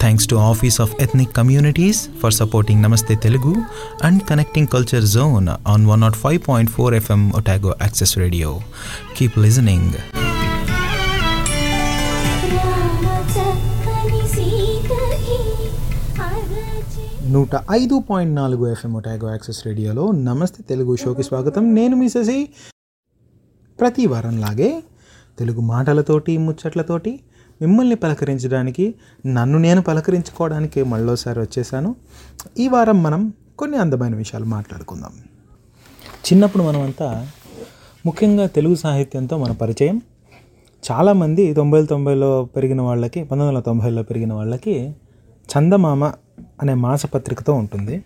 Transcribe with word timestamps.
Thanks 0.00 0.28
to 0.28 0.36
office 0.42 0.80
of 0.80 1.02
ethnic 1.02 1.32
communities 1.32 2.08
for 2.20 2.34
supporting 2.34 2.82
Namaste 2.82 3.16
Telugu 3.16 3.52
and 4.02 4.22
connecting 4.28 4.68
culture 4.68 5.04
zone 5.08 5.48
on 5.66 5.86
one 5.86 6.00
not 6.00 6.16
five 6.16 6.40
point 6.48 6.70
four 6.70 6.94
FM 6.94 7.32
Otago 7.36 7.74
access 7.82 8.18
radio 8.18 8.50
keep 9.18 9.38
listening 9.38 9.94
నూట 17.32 17.50
ఐదు 17.70 18.04
point 18.10 18.34
నాలుగు 18.34 18.66
FM 18.66 18.96
Otago 18.96 19.30
access 19.30 19.66
రేడియోలో 19.66 20.12
నమస్తే 20.20 20.62
తెలుగు 20.68 20.96
షోకి 20.96 21.22
స్వాగతం. 21.22 21.74
నేను 21.74 21.96
మీసేసి 21.96 22.38
ప్రతి 23.78 24.06
వారంలాగే 24.06 24.70
తెలుగు 25.38 25.60
మాటలతోటి 25.60 26.38
ముచ్చట్లతోటి 26.38 27.12
మిమ్మల్ని 27.60 27.94
పలకరించడానికి 27.94 28.94
నన్ను 29.26 29.58
నేను 29.58 29.82
పలకరించుకోవడానికి 29.82 30.82
మళ్ళోసారి 30.82 31.40
వచ్చేసాను. 31.40 31.96
ఈ 32.58 32.68
వారం 32.68 33.02
మనం 33.02 33.32
కొన్ని 33.58 33.78
అందమైన 33.78 34.14
విషయాలు 34.14 34.44
మాట్లాడుకుందాం. 34.44 35.10
చిన్నప్పుడు 36.00 36.62
మనమంతా 36.62 37.28
ముఖ్యంగా 38.06 38.46
తెలుగు 38.46 38.74
సాహిత్యంతో 38.74 39.38
మన 39.38 39.52
పరిచయం. 39.52 40.02
చాలామంది 40.92 41.54
తొంభై 41.54 41.86
తొంభైలో 41.86 42.44
పెరిగిన 42.44 42.80
వాళ్ళకి 42.80 43.20
పంతొమ్మిది 43.20 43.48
వందల 43.48 43.60
తొంభైలో 43.60 44.02
పెరిగిన 44.02 44.32
వాళ్ళకి 44.32 44.94
చందమామ 45.58 46.04
అనే 46.62 46.74
మాసపత్రికతో 46.74 47.52
ఉంటుంది. 47.52 48.02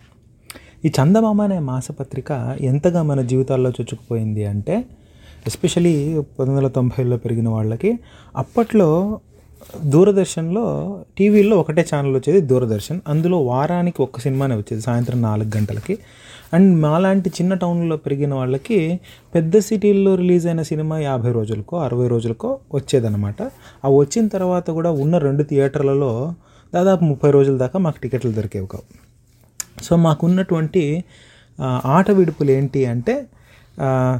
ఈ 0.84 0.88
చందమామ 0.88 1.42
అనే 1.42 1.58
మాసపత్రిక 1.58 2.56
ఎంతగా 2.60 3.02
మన 3.02 3.22
జీవితాల్లో 3.22 3.70
చొచ్చుకుపోయింది 3.70 4.44
అంటే 4.44 4.84
ఎస్పెషలీ 5.46 6.14
పంతొమ్మిది 6.14 6.56
వందల 6.56 6.68
తొంభైలో 6.68 7.16
పెరిగిన 7.16 7.48
వాళ్ళకి 7.48 7.98
అప్పట్లో 8.36 9.20
దూరదర్శన్లో 9.84 10.64
టీవీలో 11.18 11.54
ఒకటే 11.56 11.82
ఛానల్ 11.90 12.14
వచ్చేది 12.16 12.40
దూరదర్శన్. 12.50 13.00
అందులో 13.08 13.38
వారానికి 13.44 14.02
ఒక్క 14.02 14.20
సినిమానే 14.20 14.54
వచ్చేది 14.56 14.82
సాయంత్రం 14.82 15.18
నాలుగు 15.22 15.50
గంటలకి. 15.56 15.94
అండ్ 16.54 16.70
మాలాంటి 16.80 17.28
చిన్న 17.28 17.54
టౌన్లో 17.54 17.96
పెరిగిన 17.96 18.32
వాళ్ళకి 18.34 19.00
పెద్ద 19.34 19.58
సిటీల్లో 19.58 20.14
రిలీజ్ 20.14 20.46
అయిన 20.46 20.62
సినిమా 20.62 20.98
యాభై 20.98 21.32
రోజులకో 21.32 21.76
అరవై 21.78 22.08
రోజులకో 22.08 22.50
వచ్చేదన్నమాట. 22.74 23.42
ఆ 23.84 23.88
వచ్చిన 23.88 24.26
తర్వాత 24.26 24.66
కూడా 24.70 24.90
ఉన్న 24.90 25.18
రెండు 25.18 25.42
థియేటర్లలో 25.42 26.12
దాదాపు 26.74 27.04
ముప్పై 27.04 27.30
రోజుల 27.30 27.56
దాకా 27.56 27.78
మాకు 27.78 27.98
టికెట్లు 28.02 28.30
దొరికేవి 28.32 28.66
కావు. 28.66 28.86
సో 29.82 29.96
మాకున్నటువంటి 29.96 30.82
ఆట 31.86 32.10
విడుపులు 32.10 32.50
ఏంటి 32.50 32.86
అంటే 32.86 33.14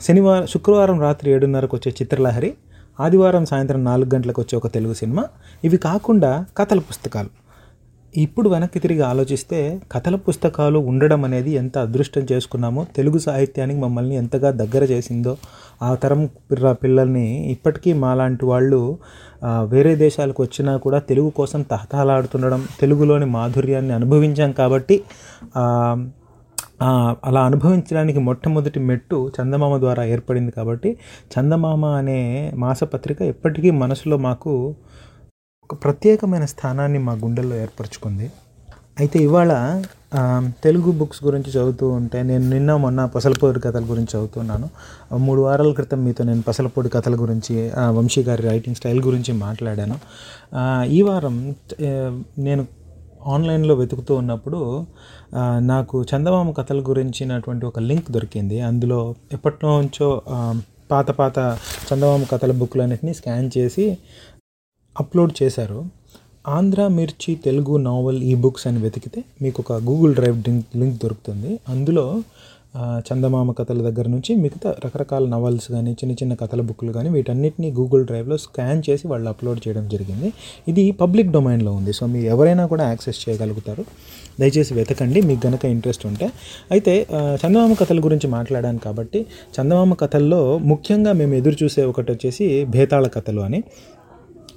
శనివారం 0.03 0.47
శుక్రవారం 0.47 1.00
రాత్రి 1.00 1.28
ఏడున్నరకు 1.31 1.77
వచ్చే 1.77 1.91
చిత్రలహరి 2.03 2.50
ఆదివారం 3.00 3.47
సాయంత్రం 3.47 3.84
నాలుగు 3.84 4.14
గంటలకు 4.14 4.41
వచ్చే 4.41 4.56
ఒక 4.56 4.67
తెలుగు 4.67 4.95
సినిమా. 4.95 5.25
ఇవి 5.64 5.77
కాకుండా 5.77 6.47
కథల 6.59 6.78
పుస్తకాలు. 6.78 7.31
ఇప్పుడు 8.14 8.48
వెనక్కి 8.48 8.78
తిరిగి 8.78 9.00
ఆలోచిస్తే 9.00 9.81
కథల 9.92 10.17
పుస్తకాలు 10.17 10.78
ఉండడం 10.78 11.25
అనేది 11.25 11.50
ఎంత 11.50 11.78
అదృష్టం 11.78 12.27
చేసుకున్నామో 12.33 12.87
తెలుగు 12.97 13.19
సాహిత్యానికి 13.19 13.81
మమ్మల్ని 13.81 14.17
ఎంతగా 14.17 14.50
దగ్గర 14.50 14.84
చేసిందో 14.84 15.37
ఆ 15.83 15.95
తరం 15.95 16.28
పిల్లల్ని 16.72 17.50
ఇప్పటికీ 17.50 17.93
మాలాంటి 17.93 18.44
వాళ్ళు 18.44 18.99
వేరే 19.65 19.94
దేశాలకు 19.97 20.43
వచ్చినా 20.43 20.76
కూడా 20.76 20.99
తెలుగు 20.99 21.31
కోసం 21.31 21.62
తహతహలాడుతుండడం 21.62 22.69
తెలుగులోని 22.81 23.25
మాధుర్యాన్ని 23.26 23.94
అనుభవించాం 23.94 24.53
కాబట్టి 24.53 25.03
అలా 26.83 27.45
అనుభవించడానికి 27.45 28.19
మొట్టమొదటి 28.19 28.81
మెట్టు 28.81 29.31
చందమామ 29.41 29.79
ద్వారా 29.79 30.05
ఏర్పడింది 30.05 30.51
కాబట్టి 30.51 30.99
చందమామ 31.39 31.85
అనే 31.85 32.53
మాసపత్రిక 32.55 33.23
ఎప్పటికీ 33.23 33.71
మనసులో 33.71 34.17
మాకు 34.17 34.75
ఒక 35.71 35.85
ప్రత్యేకమైన 35.85 36.45
స్థానాన్ని 36.45 36.99
మా 36.99 37.12
గుండెల్లో 37.12 37.57
ఏర్పరచుకుంది. 37.57 38.33
అయితే 38.99 39.19
ఇవాళ 39.19 39.83
తెలుగు 40.65 40.93
బుక్స్ 40.93 41.25
గురించి 41.25 41.51
చదువుతూ 41.51 41.89
ఉంటే 41.89 42.23
నేను 42.23 42.51
నిన్న 42.51 42.77
మొన్న 42.77 43.05
పసలపొడి 43.05 43.61
కథల 43.61 43.83
గురించి 43.83 44.06
చదువుతున్నాను. 44.17 44.69
ఆ, 45.12 45.17
మూడు 45.17 45.41
వారాల 45.41 45.73
క్రితం 45.73 46.05
మీతో 46.05 46.25
నేను 46.25 46.43
పసలపొడి 46.43 46.89
కథల 46.89 47.15
గురించి 47.15 47.71
వంశీ 47.89 48.23
గారి 48.23 48.43
రైటింగ్ 48.43 48.77
స్టైల్ 48.77 49.03
గురించి 49.03 49.35
మాట్లాడాను. 49.35 49.95
ఈ 50.85 51.03
వారం 51.03 51.55
నేను 52.39 52.67
ఆన్లైన్లో 53.33 53.75
వెతుకుతూ 53.75 54.12
ఉన్నప్పుడు 54.15 54.61
నాకు 55.59 55.97
చందమామ 56.11 56.51
కథల 56.51 56.81
గురించినటువంటి 56.81 57.67
ఒక 57.67 57.79
లింక్ 57.79 58.09
దొరికింది. 58.12 58.61
అందులో 58.61 59.01
ఎప్పటినుంచో 59.33 60.09
పాత 60.91 61.11
పాత 61.11 61.39
చందమామ 61.89 62.23
కథల 62.33 62.53
బుక్లన్నింటినీ 62.53 63.15
స్కాన్ 63.15 63.51
చేసి 63.59 63.85
అప్లోడ్ 64.97 65.33
చేశారు. 65.43 65.81
ఆంధ్ర 66.49 66.81
మిర్చి 66.89 67.33
తెలుగు 67.35 67.75
నావల్ 67.77 68.19
ఈ 68.23 68.33
బుక్స్ 68.35 68.67
అని 68.67 68.81
వెతికితే 68.83 69.21
మీకు 69.43 69.59
ఒక 69.65 69.73
గూగుల్ 69.89 70.15
డ్రైవ్ 70.15 70.39
లింక్ 70.49 70.77
లింక్ 70.77 70.97
దొరుకుతుంది. 71.03 71.51
అందులో 71.69 72.06
చందమామ 73.09 73.51
కథల 73.59 73.81
దగ్గర 73.89 74.07
నుంచి 74.09 74.33
మిగతా 74.35 74.71
రకరకాల 74.85 75.25
నవల్స్ 75.35 75.69
కానీ 75.75 75.93
చిన్న 75.93 76.12
చిన్న 76.21 76.35
కథల 76.35 76.61
బుక్లు 76.69 76.93
కానీ 76.93 77.09
వీటన్నిటిని 77.09 77.69
గూగుల్ 77.79 78.05
డ్రైవ్లో 78.05 78.37
స్కాన్ 78.37 78.83
చేసి 78.89 79.05
వాళ్ళు 79.09 79.29
అప్లోడ్ 79.33 79.61
చేయడం 79.65 79.85
జరిగింది. 79.89 80.29
ఇది 80.69 80.85
పబ్లిక్ 81.03 81.31
డొమైన్లో 81.37 81.73
ఉంది. 81.73 81.93
సో 81.93 82.07
మీరు 82.07 82.27
ఎవరైనా 82.35 82.67
కూడా 82.67 82.85
యాక్సెస్ 82.93 83.21
చేయగలుగుతారు. 83.25 83.85
దయచేసి 84.41 84.75
వెతకండి. 84.75 85.21
మీకు 85.21 85.47
గనక 85.47 85.65
ఇంట్రెస్ట్ 85.75 86.07
ఉంటే. 86.07 86.29
అయితే 86.73 86.95
చందమామ 87.43 87.73
కథల 87.83 88.01
గురించి 88.07 88.29
మాట్లాడాను 88.37 88.81
కాబట్టి 88.87 89.21
చందమామ 89.56 89.95
కథల్లో 90.03 90.59
ముఖ్యంగా 90.73 91.12
మేము 91.21 91.35
ఎదురు 91.35 91.59
చూసే 91.62 91.85
ఒకటి 91.93 92.11
వచ్చేసి 92.12 92.49
భేతాళ 92.65 93.06
కథలు 93.06 93.41
అని. 93.41 93.61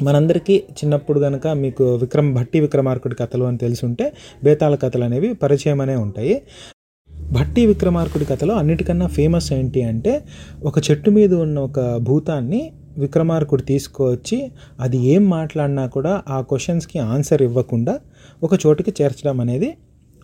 మనందరికీ 0.04 0.56
చిన్నప్పుడు 0.80 1.20
కనుక 1.20 1.48
మీకు 1.64 1.86
విక్రమ్ 2.02 2.32
భట్టి 2.34 2.58
విక్రమార్కుడి 2.60 3.16
కథలు 3.16 3.46
అని 3.46 3.58
తెలిసి 3.58 3.84
ఉంటే 3.86 4.08
బేతాళ 4.44 4.76
కథలు 4.76 5.04
అనేవి 5.04 5.30
పరిచయం 5.34 5.82
అనే 5.86 5.96
ఉంటాయి. 5.96 6.36
భట్టి 7.34 7.66
విక్రమార్కుడి 7.66 8.26
కథలో 8.26 8.54
అన్నిటికన్నా 8.56 9.08
ఫేమస్ 9.08 9.54
ఏంటి 9.54 9.82
అంటే 9.84 10.24
ఒక 10.64 10.92
చెట్టు 10.92 11.10
మీద 11.10 11.34
ఉన్న 11.34 11.60
ఒక 11.60 11.96
భూతాన్ని 11.96 12.72
విక్రమార్కుడు 12.98 13.62
తీసుకువచ్చి 13.62 14.52
అది 14.80 14.98
ఏం 14.98 15.30
మాట్లాడినా 15.30 15.88
కూడా 15.88 16.24
ఆ 16.30 16.42
క్వశ్చన్స్కి 16.42 17.00
ఆన్సర్ 17.00 17.42
ఇవ్వకుండా 17.42 18.00
ఒక 18.44 18.54
చోటుకి 18.66 18.94
చేర్చడం 19.02 19.40
అనేది 19.40 19.78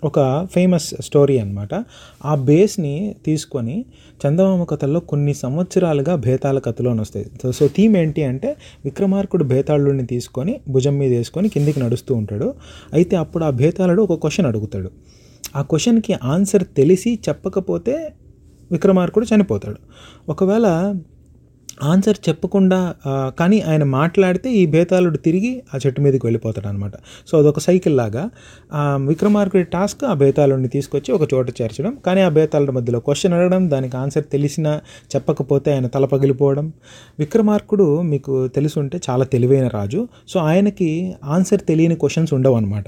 ఒక 0.03 0.47
ఫేమస్ 0.53 0.93
స్టోరీ 1.01 1.37
అన్నమాట. 1.37 1.83
ఆ 2.25 2.35
బేస్ని 2.35 3.15
తీసుకొని 3.25 3.85
చందమామ 4.25 4.63
కథల్లో 4.63 4.99
కొన్ని 4.99 5.33
సంవత్సరాలుగా 5.33 6.15
భేతాల 6.15 6.59
కథలోని 6.59 7.01
వస్తాయి. 7.01 7.25
సో 7.43 7.51
సో 7.51 7.67
థీమ్ 7.67 7.97
ఏంటి 7.97 8.23
అంటే 8.23 8.55
విక్రమార్కుడు 8.85 9.43
భేతాళుడిని 9.43 10.05
తీసుకొని 10.05 10.59
భుజం 10.69 10.97
మీద 10.97 11.11
వేసుకొని 11.11 11.49
కిందికి 11.49 11.79
నడుస్తూ 11.79 12.15
ఉంటాడు. 12.15 12.53
అయితే 12.93 13.15
అప్పుడు 13.15 13.43
ఆ 13.43 13.49
భేతాళుడు 13.49 14.01
ఒక 14.01 14.19
క్వశ్చన్ 14.19 14.45
అడుగుతాడు. 14.45 14.91
ఆ 15.53 15.61
క్వశ్చన్కి 15.63 16.13
ఆన్సర్ 16.27 16.65
తెలిసి 16.77 17.19
చెప్పకపోతే 17.27 17.95
విక్రమార్కుడు 18.71 19.25
చనిపోతాడు. 19.31 19.79
ఒకవేళ 20.29 20.67
ఆన్సర్ 21.83 22.17
చెప్పకుండా 22.23 22.77
కానీ 23.39 23.57
ఆయన 23.61 23.83
మాట్లాడితే 23.93 24.49
ఈ 24.53 24.65
బేతాళుడు 24.65 25.17
తిరిగి 25.17 25.61
ఆ 25.71 25.79
చెట్టు 25.83 26.01
మీదకి 26.01 26.25
వెళ్ళిపోతాడు 26.25 26.67
అనమాట 26.67 26.95
సో 27.27 27.39
అదొక 27.39 27.59
సైకిల్ 27.59 27.97
లాగా 27.97 28.23
ఆ, 28.71 28.81
విక్రమార్కుడి 29.09 29.63
టాస్క్ 29.73 30.03
ఆ 30.03 30.13
బేతాళుడిని 30.13 30.67
తీసుకొచ్చి 30.67 31.11
ఒక 31.11 31.27
చోట 31.33 31.47
చేర్చడం 31.51 31.93
కానీ 32.05 32.21
ఆ 32.21 32.29
బేతాళుడి 32.29 32.71
మధ్యలో 32.71 32.99
క్వశ్చన్ 32.99 33.33
అడగడం 33.33 33.63
దానికి 33.71 33.97
ఆన్సర్ 33.97 34.25
తెలిసినా 34.31 34.73
చెప్పకపోతే 35.11 35.71
ఆయన 35.73 35.87
తల 35.87 36.05
పగిలిపోవడం. 36.05 36.67
విక్రమార్కుడు 37.19 37.87
మీకు 38.11 38.35
తెలుసుంటే 38.49 38.99
చాలా 39.07 39.25
తెలివైన 39.27 39.67
రాజు. 39.73 40.01
సో 40.27 40.39
ఆయనకి 40.45 40.89
ఆన్సర్ 41.29 41.61
తెలియని 41.63 41.95
క్వశ్చన్స్ 41.95 42.33
ఉండవు 42.33 42.55
అనమాట 42.55 42.87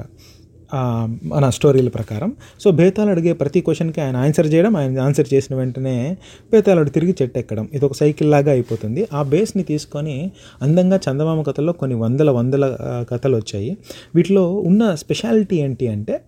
మన 1.24 1.50
స్టోరీల 1.50 1.90
ప్రకారం. 1.90 2.32
సో 2.60 2.72
బేతాలు 2.72 3.10
అడిగే 3.10 3.34
ప్రతి 3.34 3.62
క్వశ్చన్కి 3.62 4.02
ఆయన 4.02 4.18
ఆన్సర్ 4.18 4.48
చేయడం 4.54 4.76
ఆయన 4.76 5.00
ఆన్సర్ 5.00 5.34
చేసిన 5.34 5.56
వెంటనే 5.56 6.18
బేతాళుడు 6.52 6.90
తిరిగి 6.90 7.16
చెట్టు 7.22 7.40
ఎక్కడం. 7.40 7.70
ఇది 7.74 7.86
ఒక 7.86 7.94
సైకిల్ 7.94 8.32
లాగా 8.32 8.52
అయిపోతుంది. 8.52 9.08
ఆ 9.14 9.24
బేస్ని 9.24 9.64
తీసుకొని 9.64 10.32
అందంగా 10.62 11.00
చందమామ 11.10 11.42
కథల్లో 11.42 11.74
కొన్ని 11.74 11.96
వందల 11.96 12.30
వందల 12.32 12.78
కథలు 13.12 13.36
వచ్చాయి. 13.36 13.78
వీటిలో 14.16 14.54
ఉన్న 14.54 14.96
స్పెషాలిటీ 14.96 15.56
ఏంటి 15.56 15.88
అంటే 15.88 16.22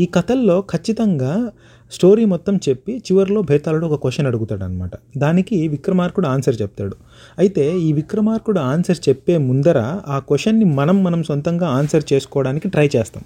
ఈ 0.00 0.06
కథల్లో 0.14 0.60
ఖచ్చితంగా 0.60 1.50
స్టోరీ 1.92 2.24
మొత్తం 2.24 2.56
చెప్పి 2.56 2.92
చివరిలో 2.96 3.42
బేతాళుడు 3.42 3.86
ఒక 3.86 4.00
క్వశ్చన్ 4.00 4.26
అడుగుతాడు 4.26 4.64
అనమాట 4.64 4.90
దానికి 5.16 5.68
విక్రమార్కుడు 5.68 6.26
ఆన్సర్ 6.26 6.56
చెప్తాడు. 6.62 6.96
అయితే 7.38 7.78
ఈ 7.78 7.92
విక్రమార్కుడు 7.92 8.58
ఆన్సర్ 8.58 9.08
చెప్పే 9.08 9.38
ముందర 9.38 9.78
ఆ 10.08 10.18
క్వశ్చన్ని 10.18 10.64
మనం 10.64 11.04
మనం 11.04 11.22
సొంతంగా 11.22 11.66
ఆన్సర్ 11.68 12.02
చేసుకోవడానికి 12.12 12.68
ట్రై 12.68 12.90
చేస్తాం. 12.96 13.24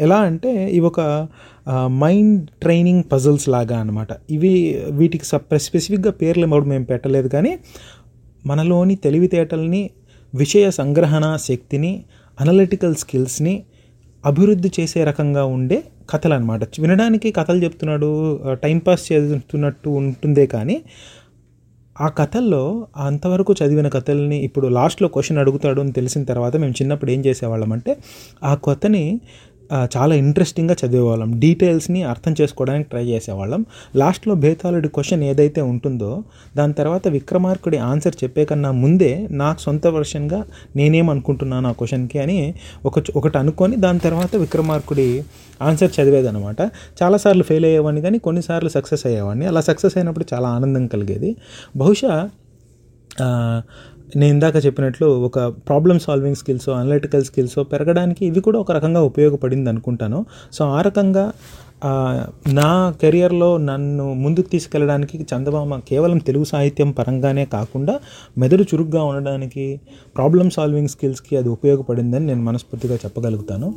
ఎలా 0.00 0.16
అంటే 0.16 0.70
ఇవి 0.72 0.86
ఒక 0.86 1.00
మైండ్ 1.88 2.50
ట్రైనింగ్ 2.60 3.04
పజల్స్ 3.12 3.48
లాగా 3.48 3.76
అనమాట 3.78 4.08
ఇవి 4.30 4.52
వీటికి 4.90 5.24
సప్ 5.24 5.54
స్పెసిఫిక్గా 5.58 6.10
పేర్లు 6.10 6.46
ఎవరు 6.46 6.64
మేము 6.64 6.84
పెట్టలేదు 6.84 7.28
కానీ 7.28 7.52
మనలోని 8.46 8.94
తెలివితేటల్ని 8.96 9.90
విషయ 10.34 10.70
సంగ్రహణ 10.70 11.36
శక్తిని 11.36 12.04
అనలిటికల్ 12.38 12.96
స్కిల్స్ని 12.96 13.54
అభివృద్ధి 14.24 14.70
చేసే 14.80 15.04
రకంగా 15.04 15.44
ఉండే 15.44 15.84
కథలు 16.10 16.34
అనమాట 16.34 16.60
వినడానికి 16.80 17.30
కథలు 17.30 17.60
చెప్తున్నాడు 17.64 18.08
టైంపాస్ 18.54 19.12
చేస్తున్నట్టు 19.12 19.88
ఉంటుందే 19.90 20.46
కానీ 20.46 20.76
ఆ 22.00 22.08
కథల్లో 22.08 22.62
అంతవరకు 22.96 23.52
చదివిన 23.52 23.88
కథల్ని 23.88 24.38
ఇప్పుడు 24.38 24.66
లాస్ట్లో 24.68 25.08
క్వశ్చన్ 25.08 25.38
అడుగుతాడు 25.38 25.80
అని 25.80 25.92
తెలిసిన 25.92 26.22
తర్వాత 26.24 26.56
మేము 26.56 26.74
చిన్నప్పుడు 26.82 27.10
ఏం 27.10 27.20
చేసేవాళ్ళం 27.20 27.72
అంటే 27.72 27.92
ఆ 28.44 28.54
కథని 28.54 29.04
చాలా 29.72 30.14
ఇంట్రెస్టింగ్గా 30.14 30.76
చదివేవాళ్ళం. 30.82 31.30
డీటెయిల్స్ని 31.40 32.02
అర్థం 32.02 32.34
చేసుకోవడానికి 32.40 32.88
ట్రై 32.90 33.04
చేసేవాళ్ళం. 33.04 33.62
లాస్ట్లో 33.96 34.34
బేతాళుడి 34.34 34.88
క్వశ్చన్ 34.88 35.22
ఏదైతే 35.22 35.60
ఉంటుందో 35.60 36.24
దాని 36.56 36.72
తర్వాత 36.72 37.08
విక్రమార్కుడి 37.08 37.76
ఆన్సర్ 37.76 38.16
చెప్పే 38.24 38.44
కన్నా 38.44 38.70
ముందే 38.70 39.28
నాకు 39.30 39.60
సొంత 39.60 39.86
వర్షన్గా 39.86 40.44
నేనేమనుకుంటున్నాను 40.76 41.68
ఆ 41.68 41.72
క్వశ్చన్కి 41.72 42.18
అని 42.18 42.38
ఒక 42.84 43.02
ఒకటి 43.16 43.38
అనుకొని 43.38 43.76
దాని 43.76 43.98
తర్వాత 43.98 44.36
విక్రమార్కుడి 44.36 45.24
ఆన్సర్ 45.62 45.92
చదివేదనమాట 46.00 46.60
చాలాసార్లు 47.02 47.42
ఫెయిల్ 47.42 47.64
అయ్యేవాడిని 47.64 48.02
కానీ 48.02 48.18
కొన్నిసార్లు 48.18 48.68
సక్సెస్ 48.68 49.06
అయ్యేవాడిని. 49.06 49.46
అలా 49.46 49.60
సక్సెస్ 49.60 49.96
అయినప్పుడు 49.96 50.26
చాలా 50.34 50.48
ఆనందం 50.48 50.86
కలిగేది. 50.86 51.36
బహుశా 51.76 52.30
నేను 54.16 54.32
ఇందాక 54.34 54.66
చెప్పినట్లు 54.66 55.06
ఒక 55.06 55.38
problem 55.40 56.00
solving 56.00 56.36
skills 56.36 56.68
analytical 56.68 57.24
skills 57.24 57.58
పెరగడానికి 57.72 58.26
ఇవి 58.26 58.40
కూడా 58.40 58.58
ఒక 58.58 58.72
రకంగా 58.72 59.02
ఉపయోగపడింది 59.02 59.70
అనుకుంటాను. 59.70 60.26
సో 60.52 60.64
ఆ 60.64 60.80
రకంగా 60.80 61.32
నా 62.48 62.68
కెరియర్లో 63.00 63.56
నన్ను 63.58 64.14
ముందుకు 64.14 64.48
తీసుకెళ్ళడానికి 64.48 65.26
చందమామ 65.34 65.78
కేవలం 65.88 66.18
తెలుగు 66.18 66.44
సాహిత్యం 66.44 66.90
పరంగానే 66.90 67.44
కాకుండా 67.44 68.00
మెదడు 68.38 68.62
చురుగ్గా 68.62 69.02
ఉండడానికి 69.02 69.80
ప్రాబ్లమ్ 70.16 70.50
సాల్వింగ్ 70.50 70.88
స్కిల్స్కి 70.88 71.36
అది 71.36 71.48
ఉపయోగపడిందని 71.48 72.26
నేను 72.26 72.42
మనస్ఫూర్తిగా 72.42 72.94
చెప్పగలుగుతాను. 72.94 73.74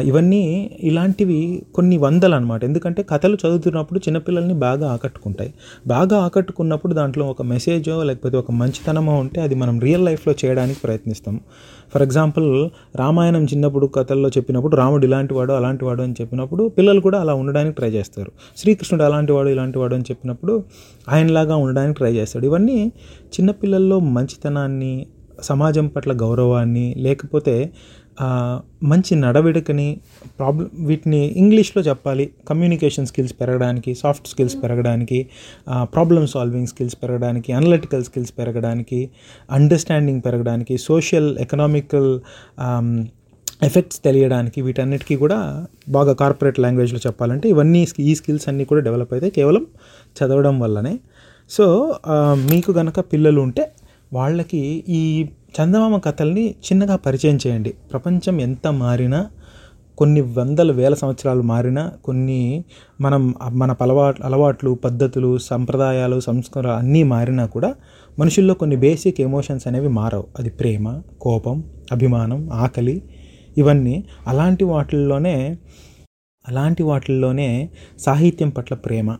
ఇవన్నీ 0.00 0.70
ఇలాంటివి 0.80 1.62
కొన్ని 1.74 1.96
వందలు 1.96 2.34
అనమాట 2.34 2.64
ఎందుకంటే 2.64 3.02
కథలు 3.02 3.34
చదువుతున్నప్పుడు 3.34 3.98
చిన్నపిల్లల్ని 3.98 4.54
బాగా 4.54 4.92
ఆకట్టుకుంటాయి. 4.92 5.54
బాగా 5.86 6.18
ఆకట్టుకున్నప్పుడు 6.18 6.94
దాంట్లో 6.94 7.26
ఒక 7.26 7.42
మెసేజో 7.42 8.02
లేకపోతే 8.02 8.36
ఒక 8.36 8.50
మంచితనమో 8.50 9.14
ఉంటే 9.14 9.40
అది 9.40 9.54
మనం 9.54 9.80
రియల్ 9.80 10.04
లైఫ్లో 10.04 10.34
చేయడానికి 10.44 10.80
ప్రయత్నిస్తాం. 10.80 11.40
ఫర్ 11.94 12.02
ఎగ్జాంపుల్ 12.02 12.68
రామాయణం 12.96 13.44
చిన్నప్పుడు 13.44 13.86
కథల్లో 13.86 14.28
చెప్పినప్పుడు 14.28 14.76
రాముడు 14.76 15.06
ఇలాంటి 15.06 15.34
వాడు 15.34 15.52
అలాంటి 15.52 15.84
వాడు 15.84 16.02
అని 16.02 16.14
చెప్పినప్పుడు 16.20 16.68
పిల్లలు 16.68 17.00
కూడా 17.00 17.20
అలా 17.20 17.34
ఉండడానికి 17.34 17.76
ట్రై 17.76 17.90
చేస్తారు. 17.90 18.32
శ్రీకృష్ణుడు 18.56 19.04
అలాంటి 19.04 19.32
వాడు 19.32 19.48
ఇలాంటి 19.48 19.78
వాడు 19.78 19.94
అని 19.94 20.04
చెప్పినప్పుడు 20.10 20.64
ఆయనలాగా 21.08 21.56
ఉండడానికి 21.56 21.96
ట్రై 21.96 22.12
చేస్తాడు. 22.12 22.46
ఇవన్నీ 22.46 22.92
చిన్నపిల్లల్లో 23.26 23.98
మంచితనాన్ని 24.00 25.06
సమాజం 25.42 25.86
పట్ల 25.86 26.12
గౌరవాన్ని 26.12 26.94
లేకపోతే 26.98 27.72
మంచి 28.82 29.16
నడవడికని 29.20 30.00
ప్రాబ్లం 30.38 30.70
వీటిని 30.74 31.20
ఇంగ్లీష్లో 31.26 31.82
చెప్పాలి. 31.82 32.30
కమ్యూనికేషన్ 32.48 33.06
స్కిల్స్ 33.06 33.34
పెరగడానికి 33.40 33.94
సాఫ్ట్ 33.94 34.28
స్కిల్స్ 34.28 34.56
పెరగడానికి 34.62 35.26
ప్రాబ్లమ్ 35.82 36.26
సాల్వింగ్ 36.26 36.66
స్కిల్స్ 36.66 36.96
పెరగడానికి 37.02 37.52
అనలిటికల్ 37.52 38.04
స్కిల్స్ 38.04 38.32
పెరగడానికి 38.38 39.10
అండర్స్టాండింగ్ 39.50 40.22
పెరగడానికి 40.26 40.78
సోషల్ 40.78 41.38
ఎకనామికల్ 41.38 42.10
ఎఫెక్ట్స్ 43.62 43.98
తెలియడానికి 44.04 44.62
వీటన్నిటికీ 44.62 45.16
కూడా 45.16 45.66
బాగా 45.88 46.12
కార్పొరేట్ 46.12 46.60
లాంగ్వేజ్లో 46.60 46.98
చెప్పాలంటే 47.06 47.48
ఇవన్నీ 47.48 47.86
ఈ 47.98 48.14
స్కిల్స్ 48.14 48.48
అన్నీ 48.48 48.64
కూడా 48.64 48.80
డెవలప్ 48.80 49.12
అయితే 49.12 49.30
కేవలం 49.30 49.66
చదవడం 50.16 50.60
వల్లనే. 50.60 50.94
సో 51.50 51.94
మీకు 52.50 52.72
కనుక 52.72 53.00
పిల్లలు 53.00 53.40
ఉంటే 53.40 53.72
వాళ్ళకి 54.12 54.84
ఈ 54.88 55.28
చందమామ 55.50 55.96
కథల్ని 55.98 56.50
చిన్నగా 56.50 56.96
పరిచయం 56.96 57.38
చేయండి. 57.46 57.70
ప్రపంచం 57.70 58.40
ఎంత 58.40 58.66
మారినా 58.72 59.30
కొన్ని 59.98 60.20
వందల 60.20 60.72
వేల 60.72 60.94
సంవత్సరాలు 60.94 61.42
మారినా 61.42 61.92
కొన్ని 62.04 62.64
మనం 63.00 63.34
మన 63.50 63.72
పలవా 63.72 64.14
అలవాట్లు 64.24 64.70
పద్ధతులు 64.84 65.38
సంప్రదాయాలు 65.38 66.20
సంస్కారాలు 66.20 66.76
అన్నీ 66.76 67.02
మారినా 67.02 67.46
కూడా 67.46 67.74
మనుషుల్లో 68.18 68.54
కొన్ని 68.54 68.76
బేసిక్ 68.76 69.20
ఎమోషన్స్ 69.20 69.66
అనేవి 69.66 69.88
మారవు. 69.88 70.24
అది 70.38 70.50
ప్రేమ 70.50 71.02
కోపం 71.20 71.64
అభిమానం 71.92 72.50
ఆకలి 72.52 73.02
ఇవన్నీ 73.58 74.04
అలాంటి 74.26 74.64
వాటిల్లోనే 74.64 75.56
అలాంటి 76.48 76.82
వాటిల్లోనే 76.82 77.70
సాహిత్యం 77.98 78.48
పట్ల 78.48 78.74
ప్రేమ. 78.74 79.16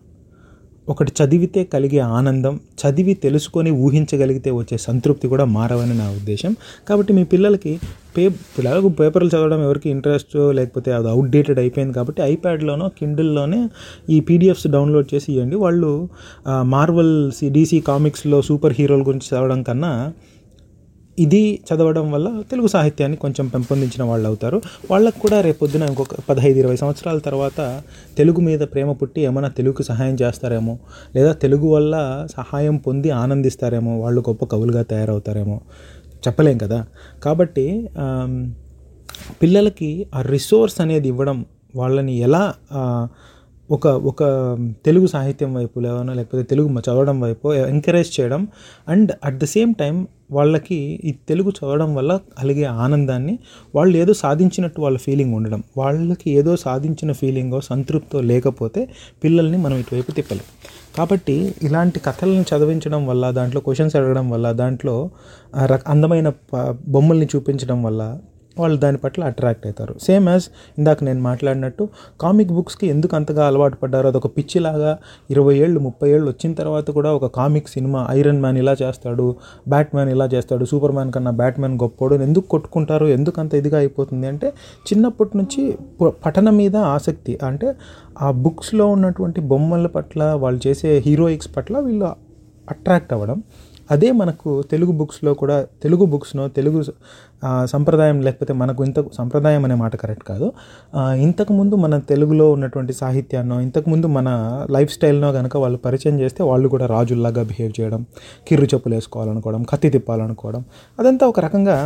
ఒకటి 0.90 1.12
చదివితే 1.18 1.60
కలిగే 1.72 2.00
ఆనందం 2.18 2.54
చదివి 2.80 3.14
తెలుసుకొని 3.24 3.70
ఊహించగలిగితే 3.84 4.50
వచ్చే 4.50 4.76
సంతృప్తి 4.78 5.26
కూడా 5.28 5.44
మారవని 5.56 5.94
నా 5.98 6.06
ఉద్దేశం. 6.10 6.52
కాబట్టి 6.88 7.12
మీ 7.18 7.24
పిల్లలకి 7.24 7.72
పే 8.16 8.22
పిల్లలకు 8.56 8.88
పేపర్లు 9.00 9.28
చదవడం 9.28 9.60
ఎవరికి 9.62 9.88
ఇంట్రెస్ట్ 9.90 10.34
లేకపోతే 10.52 10.90
అది 10.92 11.08
అవుట్డేటెడ్ 11.08 11.58
అయిపోయింది 11.58 11.94
కాబట్టి 11.94 12.20
ఐప్యాడ్లోనో 12.22 12.86
కిండిల్లోనే 12.98 13.60
ఈ 14.10 14.18
పీడిఎఫ్స్ 14.20 14.66
డౌన్లోడ్ 14.66 15.08
చేసి 15.14 15.28
ఇవ్వండి 15.32 15.56
వాళ్ళు 15.56 15.90
మార్వల్ 16.66 17.14
డీసీ 17.50 17.80
కామిక్స్లో 17.90 18.40
సూపర్ 18.42 18.76
హీరోల 18.78 19.02
గురించి 19.02 19.28
చదవడం 19.30 19.62
కన్నా 19.62 19.92
ఇది 21.20 21.40
చదవడం 21.68 22.06
వల్ల 22.12 22.28
తెలుగు 22.50 22.66
సాహిత్యాన్ని 22.66 23.16
కొంచెం 23.16 23.46
పెంపొందించిన 23.48 24.02
వాళ్ళు 24.02 24.26
అవుతారు. 24.28 24.58
వాళ్ళకు 24.90 25.18
కూడా 25.18 25.38
రేపొద్దున 25.40 25.82
ఇంకొక 25.82 26.14
పదహైదు 26.28 26.58
ఇరవై 26.58 26.76
సంవత్సరాల 26.76 27.18
తర్వాత 27.18 27.60
తెలుగు 28.16 28.40
మీద 28.40 28.60
ప్రేమ 28.72 28.92
పుట్టి 28.92 29.20
ఏమైనా 29.20 29.48
తెలుగుకి 29.48 29.82
సహాయం 29.82 30.14
చేస్తారేమో 30.14 30.74
లేదా 31.16 31.32
తెలుగు 31.32 31.68
వల్ల 31.68 31.94
సహాయం 32.36 32.76
పొంది 32.76 33.10
ఆనందిస్తారేమో 33.22 33.94
వాళ్ళు 34.00 34.22
గొప్ప 34.28 34.44
కవులుగా 34.44 34.82
తయారవుతారేమో 34.82 35.56
చెప్పలేం 36.28 36.58
కదా. 36.58 36.78
కాబట్టి 37.22 37.66
పిల్లలకి 39.42 39.90
ఆ 40.14 40.22
రిసోర్స్ 40.22 40.78
అనేది 40.80 41.08
ఇవ్వడం 41.08 41.38
వాళ్ళని 41.76 42.14
ఎలా 42.18 42.44
ఒక 43.70 43.86
ఒక 44.10 44.22
తెలుగు 44.86 45.06
సాహిత్యం 45.06 45.50
వైపు 45.54 45.80
లేవనో 45.80 46.12
లేకపోతే 46.14 46.42
తెలుగు 46.42 46.68
చదవడం 46.78 47.20
వైపు 47.20 47.46
ఎంకరేజ్ 47.54 48.10
చేయడం 48.16 48.42
and 48.88 49.10
at 49.24 49.38
the 49.38 49.44
same 49.44 49.72
time 49.74 49.96
వాళ్ళకి 50.32 51.00
ఈ 51.04 51.14
తెలుగు 51.28 51.50
చదవడం 51.50 51.94
వల్ల 51.94 52.20
కలిగే 52.38 52.64
ఆనందాన్ని 52.64 53.38
వాళ్ళు 53.74 53.98
ఏదో 53.98 54.12
సాధించినట్టు 54.12 54.80
వాళ్ళ 54.80 54.98
ఫీలింగ్ 54.98 55.34
ఉండడం. 55.34 55.62
వాళ్ళకి 55.78 56.30
ఏదో 56.30 56.56
సాధించిన 56.56 57.12
ఫీలింగో 57.12 57.60
సంతృప్తో 57.60 58.20
లేకపోతే 58.20 58.88
పిల్లల్ని 59.24 59.58
మనం 59.58 59.76
ఇటువైపు 59.76 60.10
తిప్పలేం. 60.10 60.42
కాబట్టి 60.98 61.54
ఇలాంటి 61.62 62.00
కథలను 62.00 62.44
చదివించడం 62.56 63.06
వల్ల 63.06 63.30
దాంట్లో 63.30 63.60
క్వశ్చన్స్ 63.60 63.96
అడగడం 63.96 64.30
వల్ల 64.30 64.52
దాంట్లో 64.52 65.10
రక- 65.64 65.84
అందమైన 65.88 66.32
బొమ్మల్ని 66.88 67.28
చూపించడం 67.36 67.82
వల్ల 67.82 68.18
వాళ్ళు 68.60 68.78
దాని 68.84 68.98
పట్ల 69.04 69.24
అట్రాక్ట్ 69.30 69.64
అవుతారు. 69.66 69.94
సేమ్ 70.06 70.28
యాజ్ 70.28 70.46
ఇందాక 70.78 71.04
నేను 71.08 71.20
మాట్లాడినట్టు 71.20 71.84
కామిక్ 72.20 72.52
బుక్స్కి 72.56 72.86
ఎందుకు 72.86 73.16
అంతగా 73.16 73.46
అలవాటు 73.46 73.76
పడ్డారో? 73.82 74.08
అదొక 74.08 74.28
పిచ్చిలాగా 74.36 74.92
ఇరవై 75.30 75.54
ఏళ్ళు 75.64 75.80
ముప్పై 75.80 76.08
ఏళ్ళు 76.10 76.28
వచ్చిన 76.30 76.52
తర్వాత 76.60 76.90
కూడా 76.90 77.12
ఒక 77.18 77.26
కామిక్ 77.36 77.68
సినిమా 77.68 78.06
ఐరన్ 78.10 78.40
మ్యాన్ 78.40 78.58
ఇలా 78.58 78.76
చేస్తాడు 78.82 79.26
బ్యాట్ 79.68 79.94
మ్యాన్ 79.94 80.10
ఇలా 80.10 80.26
చేస్తాడు 80.34 80.64
సూపర్ 80.64 80.92
మ్యాన్ 80.92 81.12
కన్నా 81.12 81.30
బ్యాట్ 81.40 81.58
మ్యాన్ 81.60 81.76
గొప్పోడు 81.82 82.14
ఎందుకు 82.28 82.46
కొట్టుకుంటారు? 82.48 83.06
ఎందుకు 83.16 83.40
అంత 83.40 83.54
ఇదిగా 83.54 83.78
అయిపోతుంది? 83.78 84.26
అంటే 84.26 84.48
చిన్నప్పటి 84.88 85.36
నుంచి 85.38 85.62
పఠనం 86.26 86.56
మీద 86.56 86.76
ఆసక్తి. 86.76 87.38
అంటే 87.42 87.68
ఆ 88.22 88.30
బుక్స్లో 88.44 88.86
ఉన్నటువంటి 88.86 89.40
బొమ్మల 89.40 89.86
పట్ల 89.86 90.22
వాళ్ళు 90.44 90.60
చేసే 90.68 91.02
హీరోయిక్స్ 91.06 91.50
పట్ల 91.56 91.78
వీళ్ళు 91.78 92.04
అట్రాక్ట్ 92.70 93.12
అవ్వడం. 93.12 93.38
అదే 93.90 94.12
మనకు 94.12 94.62
తెలుగు 94.70 94.92
బుక్స్లో 94.92 95.34
కూడా 95.34 95.56
తెలుగు 95.82 96.04
బుక్స్ను 96.04 96.48
తెలుగు 96.48 96.80
సంప్రదాయం 97.66 98.18
లేకపోతే 98.20 98.52
మనకు 98.52 98.84
ఇంత 98.84 99.04
సంప్రదాయం 99.12 99.64
అనే 99.64 99.74
మాట 99.74 99.96
కరెక్ట్ 99.96 100.24
కాదు. 100.24 100.46
ఇంతకుముందు 101.18 101.74
మన 101.76 101.98
తెలుగులో 101.98 102.52
ఉన్నటువంటి 102.52 102.92
సాహిత్యాన్నో 102.92 103.60
ఇంతకుముందు 103.60 104.06
మన 104.06 104.28
లైఫ్ 104.70 104.92
స్టైల్నో 104.92 105.32
కనుక 105.32 105.56
వాళ్ళు 105.56 105.78
పరిచయం 105.78 106.20
చేస్తే 106.20 106.42
వాళ్ళు 106.44 106.68
కూడా 106.68 106.86
రాజుల్లాగా 106.86 107.42
బిహేవ్ 107.42 107.72
చేయడం 107.80 108.02
కిర్రు 108.48 108.68
చెప్పులు 108.74 108.94
వేసుకోవాలనుకోవడం 108.94 109.62
కత్తి 109.62 109.90
తిప్పాలనుకోవడం 109.90 110.64
అదంతా 110.98 111.26
ఒక 111.26 111.40
రకంగా 111.40 111.78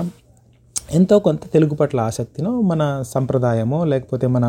ఎంతో 0.88 1.18
కొంత 1.18 1.40
తెలుగు 1.52 1.74
పట్ల 1.74 2.00
ఆసక్తినో 2.00 2.60
మన 2.60 2.82
సంప్రదాయమో 3.14 3.84
లేకపోతే 3.84 4.26
మన 4.26 4.46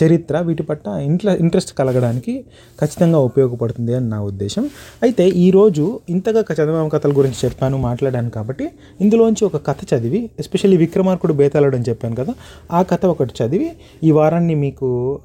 చరిత్ర 0.00 0.38
వీటి 0.40 0.62
పట్ల 0.62 0.88
ఇంట్ల 1.08 1.28
ఇంట్రెస్ట్ 1.40 1.72
కలగడానికి 1.78 2.44
ఖచ్చితంగా 2.80 3.18
ఉపయోగపడుతుంది 3.18 3.94
అని 3.94 4.08
నా 4.08 4.20
ఉద్దేశం. 4.20 4.64
అయితే 5.02 5.28
ఈరోజు 5.28 6.00
ఇంతగా 6.10 6.42
చందమామ 6.60 6.88
కథల 6.88 7.12
గురించి 7.16 7.38
చెప్పాను 7.44 7.78
మాట్లాడాను 7.78 8.30
కాబట్టి 8.30 8.70
ఇందులోంచి 9.00 9.44
ఒక 9.44 9.58
కథ 9.66 9.94
చదివి 9.94 10.30
ఎస్పెషల్లీ 10.38 10.76
విక్రమార్కుడు 10.76 11.32
బేతాళుడు 11.32 11.76
అని 11.76 11.84
చెప్పాను 11.88 12.16
కదా 12.16 12.34
ఆ 12.72 12.82
కథ 12.82 13.04
ఒకటి 13.06 13.34
చదివి 13.42 13.70
ఈ 14.04 14.10
వారాన్ని 14.10 14.54
మీకు 14.54 15.20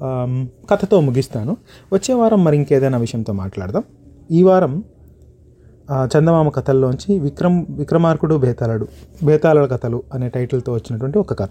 కథతో 0.70 1.00
ముగిస్తాను. 1.00 1.56
వచ్చే 1.92 2.14
వారం 2.14 2.44
మరి 2.44 2.56
ఇంకేదైనా 2.56 2.98
విషయంతో 2.98 3.32
మాట్లాడదాం. 3.32 3.84
ఈ 4.30 4.42
వారం 4.42 4.84
చందమామ 5.92 6.48
కథల్లోంచి 6.48 7.18
విక్రమ్ 7.18 7.66
విక్రమార్కుడు 7.70 8.34
బేతాళుడు 8.34 8.88
బేతాళుల 9.24 9.66
కథలు 9.66 10.02
అనే 10.14 10.28
టైటిల్తో 10.28 10.72
వచ్చినటువంటి 10.72 11.18
ఒక 11.18 11.38
కథ. 11.38 11.48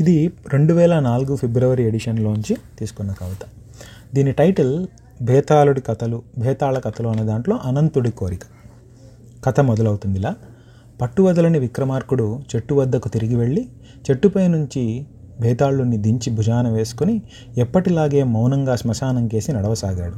ఇది 0.00 0.32
రెండు 0.52 0.74
వేల 0.74 0.98
నాలుగు 0.98 1.36
ఫిబ్రవరి 1.36 1.82
ఎడిషన్లోంచి 1.82 2.56
తీసుకున్న 2.78 3.12
కవిత. 3.12 3.46
దీని 4.14 4.32
టైటిల్ 4.32 4.86
బేతాళుడి 5.22 5.80
కథలు 5.80 6.22
బేతాళ 6.38 6.78
కథలు 6.78 7.08
అనే 7.08 7.22
దాంట్లో 7.22 7.60
అనంతుడి 7.64 8.10
కోరిక. 8.10 8.40
కథ 9.44 9.60
మొదలవుతుంది 9.60 10.18
ఇలా. 10.18 10.34
పట్టువదలని 11.00 11.58
విక్రమార్కుడు 11.58 12.40
చెట్టు 12.56 12.74
వద్దకు 12.74 13.08
తిరిగి 13.08 13.36
వెళ్ళి 13.36 13.68
చెట్టుపై 14.10 14.48
నుంచి 14.48 15.06
భేతాళుని 15.40 15.96
దించి 15.96 16.32
భుజాన 16.32 16.68
వేసుకుని 16.68 17.22
ఎప్పటిలాగే 17.56 18.22
మౌనంగా 18.22 18.76
శ్మశానం 18.76 19.28
కేసి 19.28 19.52
నడవసాగాడు. 19.52 20.14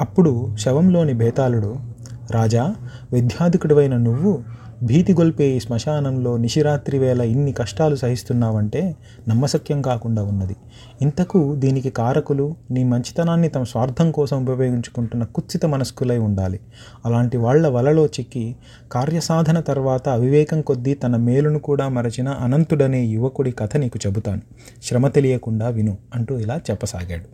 అప్పుడు 0.00 0.56
శవంలోని 0.56 1.12
భేతాళుడు 1.12 1.95
రాజా 2.30 2.74
విద్యాధికుడివైన 3.12 3.96
నువ్వు 3.96 4.44
భీతిగొల్పే 4.82 5.44
ఈ 5.44 5.60
శ్మశానంలో 5.60 6.36
నిశిరాత్రి 6.36 6.98
వేళ 6.98 7.20
ఇన్ని 7.20 7.52
కష్టాలు 7.52 7.96
సహిస్తున్నావంటే 7.96 8.96
నమ్మశక్యం 9.28 9.82
కాకుండా 9.82 10.22
ఉన్నది. 10.22 10.56
ఇంతకు 11.02 11.54
దీనికి 11.54 11.90
కారకులు 11.90 12.56
నీ 12.70 12.84
మంచితనాన్ని 12.84 13.48
తమ 13.48 13.62
స్వార్థం 13.62 14.10
కోసం 14.10 14.42
ఉపయోగించుకుంటున్న 14.42 15.24
కుత్సిత 15.24 15.66
మనస్కులై 15.66 16.18
ఉండాలి. 16.18 16.60
అలాంటి 17.06 17.36
వాళ్ళ 17.36 17.68
వలలో 17.68 18.06
చిక్కి 18.06 18.56
కార్యసాధన 18.92 19.60
తర్వాత 19.60 20.08
అవివేకం 20.08 20.60
కొద్దీ 20.60 20.94
తన 20.94 21.16
మేలును 21.16 21.58
కూడా 21.58 21.88
మరచిన 21.88 22.28
అనంతుడనే 22.28 23.04
యువకుడి 23.04 23.50
కథ 23.50 23.76
నీకు 23.76 23.98
చెబుతాను. 24.06 24.40
శ్రమ 24.82 25.08
తెలియకుండా 25.08 25.68
విను 25.68 25.98
అంటూ 26.14 26.38
ఇలా 26.38 26.60
చెప్పసాగాడు. 26.70 27.24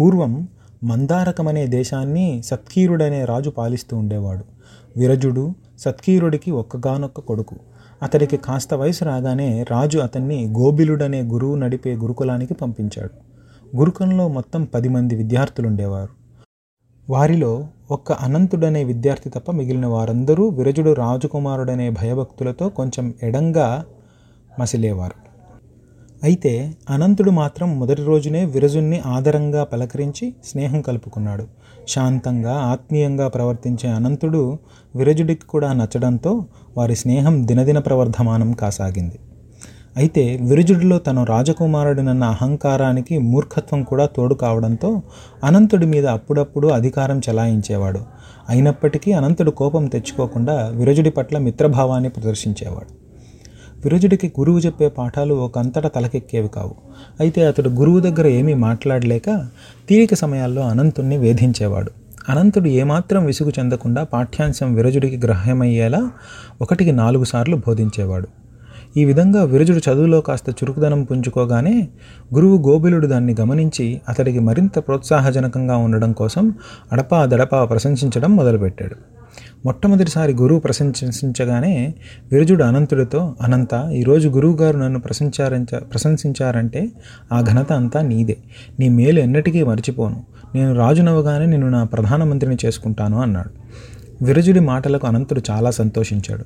పూర్వం 0.00 0.48
మందారకమనే 0.84 1.66
దేశాన్ని 1.66 2.42
సత్కీరుడనే 2.42 3.24
రాజు 3.24 3.50
పాలిస్తూ 3.50 3.96
ఉండేవాడు. 3.96 4.44
విరజుడు 4.96 5.54
సత్కీరుడికి 5.78 6.50
ఒక్కగానొక్క 6.50 7.20
కొడుకు. 7.20 7.56
అతడికి 8.02 8.36
కాస్త 8.36 8.74
వయసు 8.74 9.04
రాగానే 9.04 9.64
రాజు 9.70 9.98
అతన్ని 9.98 10.46
గోబిలుడనే 10.46 11.22
గురువు 11.22 11.54
నడిపే 11.54 11.94
గురుకులానికి 11.94 12.54
పంపించాడు. 12.54 13.10
గురుకులంలో 13.76 14.28
మొత్తం 14.28 14.64
పది 14.64 14.88
మంది 14.88 15.14
విద్యార్థులు 15.14 15.66
ఉండేవారు 15.66 16.24
వారిలో 17.10 17.66
ఒక్క 17.90 18.12
అనంతుడనే 18.12 18.84
విద్యార్థి 18.84 19.30
తప్ప 19.30 19.50
మిగిలిన 19.52 19.86
వారందరూ 19.86 20.48
విరజుడు 20.48 20.92
రాజకుమారుడనే 20.92 21.90
భయభక్తులతో 21.90 22.68
కొంచెం 22.68 23.14
ఎడంగా 23.22 23.84
మసిలేవారు. 24.60 25.23
అయితే 26.24 26.74
అనంతుడు 26.90 27.30
మాత్రం 27.30 27.78
మొదటి 27.78 28.02
రోజునే 28.02 28.44
విరజుణ్ణి 28.44 29.00
ఆదరంగా 29.06 29.64
పలకరించి 29.64 30.34
స్నేహం 30.44 30.80
కలుపుకున్నాడు. 30.80 31.46
శాంతంగా 31.88 32.52
ఆత్మీయంగా 32.52 33.28
ప్రవర్తించే 33.28 33.88
అనంతుడు 33.88 34.58
విరజుడికి 34.96 35.46
కూడా 35.46 35.72
నచ్చడంతో 35.72 36.44
వారి 36.76 36.96
స్నేహం 36.96 37.46
దినదిన 37.46 37.78
ప్రవర్ధమానం 37.78 38.52
కాసాగింది. 38.52 39.18
అయితే 39.96 40.38
విరజుడిలో 40.42 40.98
తను 40.98 41.24
రాజకుమారుడినన్న 41.24 42.24
అహంకారానికి 42.24 43.18
మూర్ఖత్వం 43.18 43.82
కూడా 43.82 44.06
తోడు 44.06 44.34
కావడంతో 44.34 45.02
అనంతుడి 45.44 45.86
మీద 45.86 46.06
అప్పుడప్పుడు 46.06 46.68
అధికారం 46.68 47.18
చెలాయించేవాడు. 47.18 48.00
అయినప్పటికీ 48.48 49.12
అనంతుడు 49.12 49.50
కోపం 49.50 49.86
తెచ్చుకోకుండా 49.86 50.72
విరజుడి 50.74 51.10
పట్ల 51.10 51.38
మిత్రభావాన్ని 51.38 52.08
ప్రదర్శించేవాడు. 52.08 53.03
విరజుడికి 53.84 54.32
గురువు 54.40 54.58
చెప్పే 54.58 54.88
పాఠాలు 54.88 55.34
ఒకంతట 55.34 55.94
తలకెక్కేవి 55.94 56.48
కావు. 56.48 56.74
అయితే 57.20 57.46
అతడు 57.46 57.68
గురువు 57.68 58.00
దగ్గర 58.00 58.26
ఏమీ 58.26 58.54
మాట్లాడలేక 58.54 59.48
తీరిక 59.88 60.14
సమయాల్లో 60.14 60.62
అనంతుణ్ణి 60.62 61.16
వేధించేవాడు. 61.16 61.90
అనంతుడు 62.28 62.68
ఏమాత్రం 62.68 63.24
విసుగు 63.24 63.52
చెందకుండా 63.58 64.04
పాఠ్యాంశం 64.04 64.74
విరజుడికి 64.74 65.26
గ్రహ్యమయ్యేలా 65.26 66.10
ఒకటికి 66.62 66.92
నాలుగు 66.92 67.24
సార్లు 67.24 67.56
బోధించేవాడు. 67.56 68.28
ఈ 68.96 69.04
విధంగా 69.04 69.44
విరజుడు 69.44 69.78
చదువులో 69.78 70.20
కాస్త 70.20 70.50
చురుకుదనం 70.50 71.02
పుంజుకోగానే 71.02 71.88
గురువు 72.34 72.68
గోబిలుడు 72.68 73.06
దాన్ని 73.06 73.36
గమనించి 73.40 74.00
అతడికి 74.08 74.38
మరింత 74.38 74.78
ప్రోత్సాహజనకంగా 74.78 75.76
ఉండడం 75.76 76.12
కోసం 76.12 76.54
అడపా 76.92 77.24
దడపా 77.24 77.64
ప్రశంసించడం 77.64 78.36
మొదలుపెట్టాడు. 78.36 79.13
మొట్టమొదటిసారి 79.64 80.32
గురువు 80.32 80.60
ప్రశంసించగానే 80.60 81.94
విరజుడు 82.32 82.64
అనంతుడితో 82.64 83.34
అనంత 83.40 83.90
ఈరోజు 83.92 84.28
గురువుగారు 84.28 84.78
నన్ను 84.78 85.00
ప్రశంచారంచ 85.00 85.78
ప్రశంసించారంటే 85.78 86.88
ఆ 87.32 87.40
ఘనత 87.40 87.72
అంతా 87.72 88.02
నీదే. 88.02 88.36
నీ 88.80 88.88
మేలు 88.88 89.20
ఎన్నటికీ 89.20 89.62
మర్చిపోను. 89.62 90.24
నేను 90.54 90.74
రాజునవగానే 90.74 91.46
నిన్ను 91.46 91.68
నా 91.68 91.84
ప్రధానమంత్రిని 91.84 92.56
చేసుకుంటాను 92.66 93.22
అన్నాడు. 93.22 93.50
విరజుడి 94.24 94.60
మాటలకు 94.60 95.06
అనంతుడు 95.06 95.42
చాలా 95.50 95.70
సంతోషించాడు. 95.70 96.44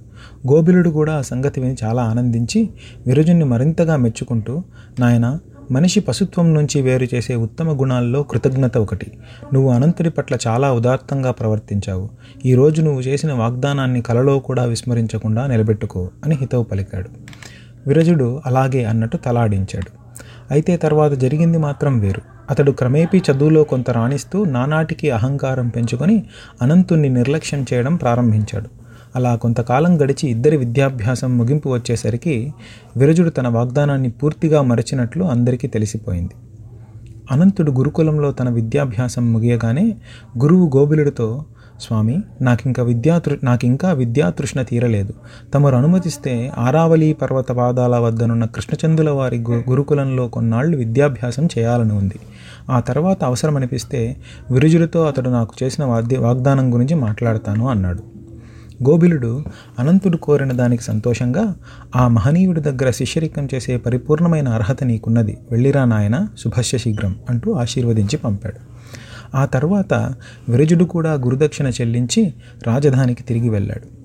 గోబిలుడు 0.53 0.91
కూడా 0.91 1.15
ఆ 1.15 1.21
సంగతి 1.21 1.61
విని 1.61 1.77
చాలా 1.85 2.03
ఆనందించి 2.03 2.69
విరజుని 3.07 3.45
మరింతగా 3.45 3.97
మెచ్చుకుంటూ 3.97 4.63
నాయన 4.99 5.39
మనిషి 5.71 6.01
పశుత్వం 6.01 6.55
నుంచి 6.55 6.83
వేరు 6.83 7.07
చేసే 7.15 7.35
ఉత్తమ 7.35 7.81
గుణాల్లో 7.81 8.23
కృతజ్ఞత 8.23 8.79
ఒకటి. 8.79 9.13
నువ్వు 9.53 9.71
అనంతుడి 9.71 10.11
పట్ల 10.11 10.37
చాలా 10.47 10.73
ఉదాత్తంగా 10.73 11.31
ప్రవర్తించావు. 11.31 12.09
ఈరోజు 12.47 12.83
నువ్వు 12.83 13.01
చేసిన 13.01 13.33
వాగ్దానాన్ని 13.33 14.03
కలలో 14.03 14.39
కూడా 14.39 14.65
విస్మరించకుండా 14.65 15.47
నిలబెట్టుకో 15.47 16.11
అని 16.25 16.35
హితవు 16.35 16.63
పలికాడు. 16.63 17.11
విరజుడు 17.87 18.41
అలాగే 18.47 18.85
అన్నట్టు 18.85 19.17
తలాడించాడు. 19.17 20.09
అయితే 20.51 20.77
తర్వాత 20.77 21.13
జరిగింది 21.13 21.59
మాత్రం 21.59 21.99
వేరు. 21.99 22.23
అతడు 22.51 22.71
క్రమేపీ 22.71 23.23
చదువులో 23.33 23.65
కొంత 23.65 23.91
రాణిస్తూ 23.91 24.45
నానాటికి 24.45 25.11
అహంకారం 25.11 25.69
పెంచుకొని 25.69 26.27
అనంతుణ్ణి 26.63 27.09
నిర్లక్ష్యం 27.09 27.67
చేయడం 27.73 27.97
ప్రారంభించాడు. 27.97 28.78
అలా 29.17 29.37
కొంతకాలం 29.37 30.03
గడిచి 30.03 30.29
ఇద్దరి 30.29 30.57
విద్యాభ్యాసం 30.57 31.39
ముగింపు 31.39 31.69
వచ్చేసరికి 31.69 32.53
విరజుడు 32.97 33.31
తన 33.31 33.49
వాగ్దానాన్ని 33.49 34.11
పూర్తిగా 34.11 34.63
మరచినట్లు 34.63 35.25
అందరికీ 35.25 35.69
తెలిసిపోయింది. 35.69 36.35
అనంతుడు 37.31 37.73
గురుకులంలో 37.73 38.33
తన 38.33 38.49
విద్యాభ్యాసం 38.49 39.33
ముగియగానే 39.33 39.97
గురువు 40.39 40.71
గోబిలుడితో 40.77 41.45
స్వామి 41.81 42.23
నాకింక 42.41 42.81
విద్యాతృ 42.81 43.37
నాకింకా 43.43 43.93
విద్యాతృష్ణ 43.93 44.63
తీరలేదు. 44.63 45.13
తమరు 45.55 45.77
అనుమతిస్తే 45.77 46.53
ఆరావళి 46.59 47.13
పర్వత 47.13 47.49
పాదాల 47.49 47.99
వద్దనున్న 47.99 48.45
కృష్ణచందుల 48.45 49.11
వారి 49.11 49.39
గు 49.39 49.63
గురుకులంలో 49.69 50.29
కొన్నాళ్ళు 50.29 50.77
విద్యాభ్యాసం 50.77 51.49
చేయాలని 51.59 51.93
ఉంది. 51.93 52.15
ఆ 52.71 52.81
తర్వాత 52.81 53.25
అవసరమనిపిస్తే 53.25 54.17
విరుజుడితో 54.51 55.05
అతడు 55.05 55.31
నాకు 55.31 55.55
చేసిన 55.63 55.85
వాద్య 55.85 56.19
వాగ్దానం 56.19 56.75
గురించి 56.75 56.95
మాట్లాడతాను 56.95 57.69
అన్నాడు. 57.69 58.18
గోబిలుడు 58.83 59.45
అనంతుడు 59.79 60.17
కోరిన 60.17 60.53
దానికి 60.53 60.83
సంతోషంగా 60.83 61.55
ఆ 61.97 62.09
మహనీయుడి 62.09 62.61
దగ్గర 62.61 62.91
శిష్యరికం 62.91 63.49
చేసే 63.55 63.77
పరిపూర్ణమైన 63.77 64.49
అర్హత 64.49 64.85
నీకున్నది. 64.85 65.39
వెళ్ళిరా 65.51 65.85
నాయన 65.85 66.29
శుభస్య 66.45 66.79
శీఘ్రం 66.79 67.17
అంటూ 67.31 67.53
ఆశీర్వదించి 67.53 68.17
పంపాడు. 68.17 68.79
ఆ 69.37 69.45
తర్వాత 69.45 69.95
విరజుడు 70.49 70.85
కూడా 70.85 71.13
గురుదక్షిణ 71.13 71.67
చెల్లించి 71.67 72.35
రాజధానికి 72.67 73.23
తిరిగి 73.23 73.49
వెళ్ళాడు. 73.49 73.99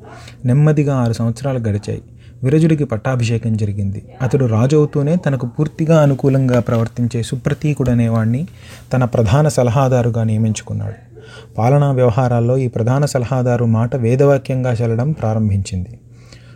నెమ్మదిగా 0.47 0.95
ఆరు 0.95 1.13
సంవత్సరాలు 1.13 1.59
గడిచాయి. 1.59 2.01
విరజుడికి 2.43 2.83
పట్టాభిషేకం 2.83 3.57
జరిగింది. 3.57 4.05
అతడు 4.21 4.45
రాజు 4.45 4.77
అవుతూనే 4.77 5.15
తనకు 5.15 5.47
పూర్తిగా 5.47 6.01
అనుకూలంగా 6.01 6.59
ప్రవర్తించే 6.59 7.23
సుప్రతీకుడనేవాణ్ణి 7.23 8.47
తన 8.93 9.05
ప్రధాన 9.05 9.47
సలహాదారుగా 9.47 10.23
నియమించుకున్నాడు. 10.23 11.12
పాలనా 11.57 11.91
వ్యవహారాల్లో 11.91 12.57
ఈ 12.57 12.67
ప్రధాన 12.67 13.05
సలహాదారు 13.05 13.65
మాట 13.65 13.95
వేదవాక్యంగా 13.95 14.73
చెల్లడం 14.73 15.11
ప్రారంభించింది. 15.11 15.99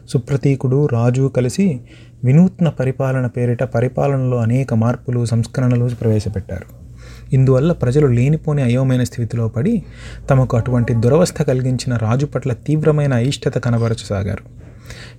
సుప్రతీకుడు 0.09 0.85
రాజు 0.85 1.31
కలిసి 1.35 1.79
వినూత్న 2.23 2.69
పరిపాలన 2.69 3.25
పేరిట 3.25 3.63
పరిపాలనలో 3.63 4.37
అనేక 4.37 4.73
మార్పులు 4.73 5.25
సంస్కరణలు 5.25 5.89
ప్రవేశపెట్టారు. 6.01 6.87
ఇందువల్ల 7.33 7.71
ప్రజలు 7.71 8.07
లేనిపోని 8.07 8.61
అయోమైన 8.61 9.03
స్థితిలో 9.03 9.47
పడి 9.47 9.83
తమకు 10.29 10.57
అటువంటి 10.57 10.93
దురవస్థ 10.93 11.41
కలిగించిన 11.41 11.95
రాజు 11.95 12.25
పట్ల 12.25 12.53
తీవ్రమైన 12.53 13.13
అయిష్టత 13.13 13.57
కనబరచసాగారు. 13.57 14.43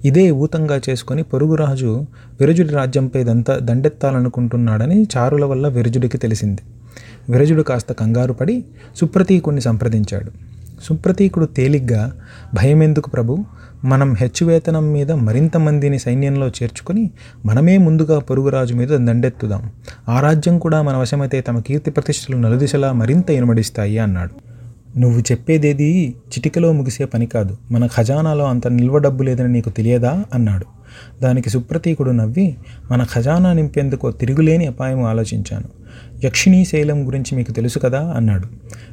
ఇదే 0.04 0.30
ఊతంగా 0.30 0.80
చేసుకొని 0.90 1.22
పొరుగురాజు 1.22 2.06
విరజుడి 2.40 2.68
రాజ్యంపై 2.68 3.24
దంత 3.24 3.50
దండెత్తాలనుకుంటున్నాడని 3.50 5.06
చారుల 5.16 5.44
వల్ల 5.44 5.68
విరజుడికి 5.68 6.18
తెలిసింది. 6.18 6.62
విరజుడు 7.28 7.62
కాస్త 7.62 7.92
కంగారు 7.92 8.32
పడి 8.32 8.64
సుప్రతీకుణ్ణి 8.96 9.60
సంప్రదించాడు. 9.60 10.30
సుప్రతీకుడు 10.84 11.46
తేలిగ్గా 11.46 12.12
భయమెందుకు 12.54 13.10
ప్రభు? 13.10 13.44
మనం 13.84 14.14
హెచ్చువేతనం 14.14 14.92
మీద 14.92 15.12
మరింత 15.12 15.56
మందిని 15.56 15.98
సైన్యంలో 15.98 16.48
చేర్చుకుని 16.48 17.10
మనమే 17.46 17.78
ముందుగా 17.78 18.18
పొరుగురాజు 18.18 18.74
మీద 18.74 18.88
దండెత్తుదాం. 18.88 19.70
ఆ 20.08 20.20
రాజ్యం 20.20 20.58
కూడా 20.58 20.82
మన 20.82 20.96
వశమైతే 20.96 21.40
తమ 21.40 21.58
కీర్తి 21.58 21.90
ప్రతిష్టలు 21.90 22.36
నలుదిశలా 22.36 22.92
మరింత 22.92 23.30
ఇనుమడిస్తాయి 23.30 23.98
అన్నాడు. 23.98 24.48
నువ్వు 24.98 25.20
చెప్పేదేది 25.20 26.14
చిటికలో 26.28 26.72
ముగిసే 26.72 27.04
పని 27.04 27.26
కాదు. 27.26 27.56
మన 27.70 27.86
ఖజానాలో 27.86 28.44
అంత 28.44 28.66
నిల్వ 28.66 28.98
డబ్బు 28.98 29.22
లేదని 29.22 29.52
నీకు 29.52 29.70
తెలియదా? 29.70 30.24
అన్నాడు. 30.34 30.77
దానికి 31.22 31.50
సుప్రతీకుడు 31.50 32.10
నవ్వి 32.10 32.56
మన 32.90 33.06
ఖజానా 33.14 33.52
నింపేందుకు 33.52 34.10
తిరుగులేని 34.10 34.66
అపాయం 34.66 35.02
ఆలోచించాను. 35.02 35.78
యక్షిణీ 36.24 36.64
శైలం 36.64 37.06
గురించి 37.06 37.36
మీకు 37.36 37.52
తెలుసు 37.52 37.78
కదా? 37.78 38.14
అన్నాడు. 38.16 38.46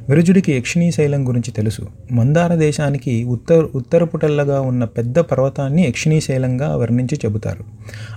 విరజుడికి 0.08 0.52
యక్షిణీ 0.52 0.92
శైలం 0.92 1.28
గురించి 1.28 1.50
తెలుసు. 1.50 1.82
మందార 2.12 2.54
దేశానికి 2.54 3.24
ఉత్తర 3.24 3.66
ఉత్తరపుటల్లగా 3.74 4.60
ఉన్న 4.60 4.84
పెద్ద 4.84 5.18
పర్వతాన్ని 5.18 5.82
యక్షిణీ 5.82 6.20
శైలంగా 6.20 6.76
వర్ణించి 6.76 7.18
చెబుతారు. 7.24 7.64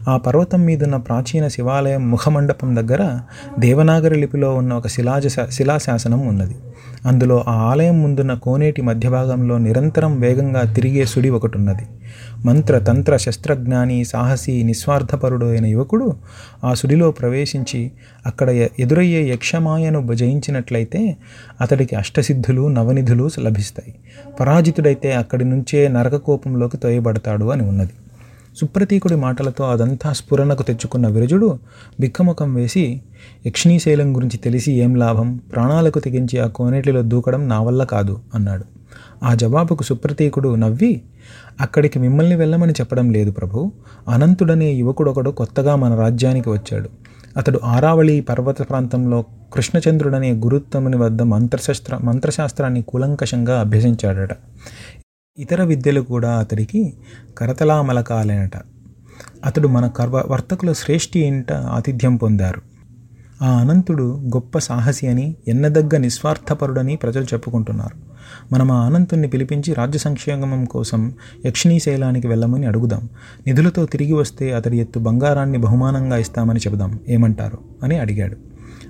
ఆ 0.10 0.18
పర్వతం 0.18 0.62
మీదున్న 0.62 0.96
ప్రాచీన 0.96 1.48
శివాలయం 1.48 2.12
ముఖమండపం 2.12 2.76
దగ్గర 2.76 3.20
దేవనాగరి 3.60 4.16
లిపిలో 4.16 4.56
ఉన్న 4.56 4.74
ఒక 4.74 4.88
శిలాజ 4.88 5.28
శిలాశాసనం 5.50 6.28
ఉన్నది. 6.28 6.56
అందులో 7.06 7.44
ఆ 7.48 7.52
ఆలయం 7.52 8.02
ముందున్న 8.02 8.34
కోనేటి 8.34 8.82
మధ్య 8.82 9.10
భాగంలో 9.10 9.58
నిరంతరం 9.58 10.20
వేగంగా 10.20 10.74
తిరిగే 10.74 11.06
సుడి 11.06 11.30
ఒకటి 11.30 11.58
ఉన్నది 11.58 11.84
మంత్ర 12.46 12.80
తంత్ర 12.80 13.18
శస్త్రజ్ఞాని 13.18 14.06
సాహసి 14.06 14.64
నిస్వార్థపరుడు 14.64 15.46
అయిన 15.46 15.66
యువకుడు 15.66 16.14
ఆ 16.64 16.74
సుడిలో 16.74 17.12
ప్రవేశించి 17.12 17.92
అక్కడ 18.26 18.50
ఎదురయ్యే 18.80 19.30
యక్షమాయను 19.30 20.14
జయించినట్లయితే 20.14 21.18
అతడికి 21.62 21.96
అష్టసిద్ధులు 21.96 22.68
నవనిధులు 22.68 23.30
లభిస్తాయి. 23.40 23.96
పరాజితుడైతే 24.40 25.14
అక్కడి 25.14 25.46
నుంచే 25.46 25.88
నరకకోపంలోకి 25.88 26.78
తోయబడతాడు 26.78 27.46
అని 27.46 27.64
ఉన్నది. 27.64 27.90
సుప్రతీకుడి 28.58 29.16
మాటలతో 29.16 29.64
అదంతా 29.64 30.14
స్ఫురణకు 30.14 30.64
తెచ్చుకున్న 30.64 31.08
విరజుడు 31.08 31.60
బిక్కముఖం 32.00 32.54
వేసి 32.54 33.02
యక్షిణీశైలం 33.46 34.16
గురించి 34.16 34.38
తెలిసి 34.38 34.72
ఏం 34.72 34.96
లాభం? 34.96 35.40
ప్రాణాలకు 35.54 36.00
తెగించి 36.00 36.40
ఆ 36.40 36.48
కోనేటిలో 36.48 37.02
దూకడం 37.02 37.50
నా 37.50 37.62
వల్ల 37.62 37.84
కాదు 37.84 38.20
అన్నాడు. 38.36 38.79
ఆ 39.24 39.34
జవాబుకు 39.34 39.84
సుప్రతీకుడు 39.84 40.56
నవ్వి 40.56 41.02
అక్కడికి 41.62 42.00
మిమ్మల్ని 42.00 42.36
వెళ్ళమని 42.36 42.72
చెప్పడం 42.72 43.12
లేదు 43.12 43.32
ప్రభు. 43.32 43.72
అనంతుడనే 44.10 44.72
యువకుడొకడు 44.72 45.30
కొత్తగా 45.30 45.76
మన 45.76 45.96
రాజ్యానికి 45.96 46.50
వచ్చాడు. 46.50 46.90
అతడు 47.38 47.60
ఆరావళి 47.64 48.22
పర్వత 48.22 48.70
ప్రాంతంలో 48.70 49.26
కృష్ణచంద్రుడనే 49.54 50.32
గురుత్తముని 50.32 50.98
వద్ద 50.98 51.22
మంత్రశాస్త్ర 51.22 51.98
మంత్రశాస్త్రాన్ని 51.98 52.82
కూలంకషంగా 52.82 53.60
అభ్యసించాడట. 53.60 54.30
ఇతర 55.40 55.64
విద్యలు 55.64 56.02
కూడా 56.02 56.40
అతడికి 56.40 56.94
కరతలామలకాలేనట. 57.38 58.52
అతడు 59.46 59.68
మన 59.68 59.88
కర్వ 59.88 60.24
వర్తకుల 60.28 60.74
శ్రేష్ఠి 60.74 61.20
ఇంట 61.20 61.54
ఆతిథ్యం 61.54 62.16
పొందారు. 62.16 62.69
ఆ 63.42 63.60
అనంతుడు 63.60 64.04
గొప్ప 64.04 64.60
సాహసి 64.60 65.08
అని 65.08 65.36
ఎన్నదగ్గ 65.48 65.98
నిస్వార్థపరుడని 65.98 66.96
ప్రజలు 66.96 67.24
చెప్పుకుంటున్నారు. 67.24 68.10
మనం 68.54 68.72
ఆ 68.72 68.86
అనంతుణ్ణి 68.86 69.28
పిలిపించి 69.28 69.74
రాజ్య 69.74 70.00
సంక్షేమం 70.00 70.66
కోసం 70.66 71.14
యక్షిణీశైలానికి 71.46 72.28
వెళ్ళమని 72.28 72.66
అడుగుదాం. 72.66 73.10
నిధులతో 73.48 73.86
తిరిగి 73.86 74.14
వస్తే 74.14 74.54
అతడి 74.54 74.78
ఎత్తు 74.78 75.00
బంగారాన్ని 75.00 75.58
బహుమానంగా 75.58 76.18
ఇస్తామని 76.18 76.60
చెబుదాం. 76.60 77.00
ఏమంటారు? 77.10 77.58
అని 77.84 78.00
అడిగాడు. 78.00 78.36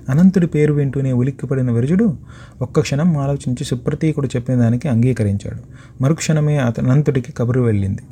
అనంతుడి 0.08 0.46
పేరు 0.46 0.74
వింటూనే 0.74 1.12
ఉలిక్కిపడిన 1.12 1.70
విరుజుడు 1.70 2.18
ఒక్క 2.62 2.80
క్షణం 2.80 3.16
ఆలోచించి 3.16 3.64
సుప్రతీకుడు 3.64 4.26
చెప్పిన 4.26 4.54
దానికి 4.54 4.88
అంగీకరించాడు. 4.88 5.60
మరుక్షణమే 6.02 6.56
అనంతుడికి 6.56 7.32
కబురు 7.32 7.60
వెళ్ళింది. 7.60 8.02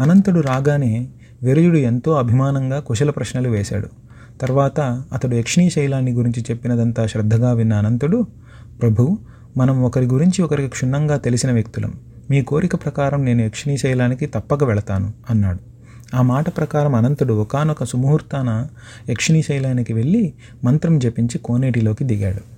అనంతుడు 0.00 0.40
రాగానే 0.40 1.08
విరజుడు 1.42 1.76
ఎంతో 1.76 2.12
అభిమానంగా 2.12 2.80
కుశల 2.80 3.10
ప్రశ్నలు 3.10 3.48
వేశాడు. 3.48 4.05
తర్వాత 4.40 4.80
అతడు 5.12 5.34
యక్షిణీ 5.34 5.70
శైలాన్ని 5.70 6.12
గురించి 6.12 6.44
చెప్పినదంతా 6.50 7.06
శ్రద్ధగా 7.06 7.52
విన్న 7.52 7.72
అనంతుడు 7.72 8.26
ప్రభు 8.82 9.18
మనం 9.56 9.82
ఒకరి 9.82 10.06
గురించి 10.06 10.42
ఒకరికి 10.42 10.68
క్షుణ్ణంగా 10.68 11.16
తెలిసిన 11.16 11.52
వ్యక్తులం. 11.52 11.94
మీ 12.30 12.42
కోరిక 12.42 12.74
ప్రకారం 12.74 13.24
నేను 13.24 13.42
యక్షిణీ 13.42 13.76
శైలానికి 13.76 14.26
తప్పక 14.26 14.64
వెళతాను 14.64 15.12
అన్నాడు. 15.30 15.58
ఆ 16.16 16.22
మాట 16.22 16.56
ప్రకారం 16.56 16.94
అనంతుడు 16.94 17.34
ఒకానొక 17.34 17.84
సుముహూర్తాన 17.84 18.66
యక్షిణీ 19.10 19.42
శైలానికి 19.42 19.92
వెళ్ళి 19.92 20.32
మంత్రం 20.64 20.98
జపించి 20.98 21.38
కోనేటిలోకి 21.38 22.04
దిగాడు. 22.04 22.56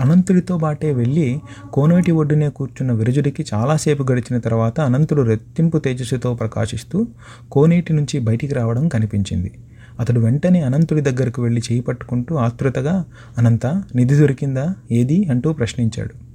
అనంతుడితో 0.00 0.58
బాటే 0.58 0.92
వెళ్ళి 0.92 1.40
కోనేటి 1.72 2.12
ఒడ్డునే 2.12 2.48
కూర్చున్న 2.48 2.92
విరజుడికి 2.92 3.46
చాలాసేపు 3.54 4.12
గడిచిన 4.12 4.38
తర్వాత 4.38 4.80
అనంతుడు 4.80 5.22
రెత్తింపు 5.22 5.78
తేజస్సుతో 5.78 6.34
ప్రకాశిస్తూ 6.34 7.06
కోనేటి 7.52 7.92
నుంచి 7.92 8.20
బయటికి 8.20 8.54
రావడం 8.54 8.88
కనిపించింది. 8.88 9.52
అతడు 10.00 10.20
వెంటనే 10.20 10.60
అనంతుడి 10.60 11.00
దగ్గరకు 11.00 11.42
వెళ్ళి 11.42 11.62
చేయి 11.72 11.80
పట్టుకుంటూ 11.80 12.36
ఆతృతగా 12.36 13.04
అనంత 13.38 13.66
నిధి 13.66 14.14
దొరికిందా? 14.14 14.74
ఏది? 14.92 15.24
అంటూ 15.24 15.52
ప్రశ్నించాడు. 15.52 16.32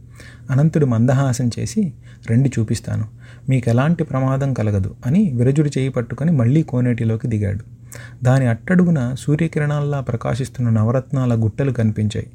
అనంతుడు 0.52 0.86
మందహాసం 0.86 1.50
చేసి 1.60 1.94
రెండు 2.30 2.60
చూపిస్తాను. 2.60 3.06
మీకు 3.50 3.70
ఎలాంటి 3.70 4.04
ప్రమాదం 4.04 4.54
కలగదు 4.54 4.96
అని 5.06 5.32
విరజుడు 5.36 5.70
చేయి 5.78 5.90
పట్టుకొని 5.90 6.32
మళ్ళీ 6.32 6.64
కోనేటిలోకి 6.64 7.28
దిగాడు. 7.28 7.78
దాని 8.24 8.48
అట్టడుగున 8.48 9.16
సూర్యకిరణాల్లా 9.20 10.02
ప్రకాశిస్తున్న 10.02 10.70
నవరత్నాల 10.70 11.44
గుట్టలు 11.44 11.72
కనిపించాయి. 11.72 12.28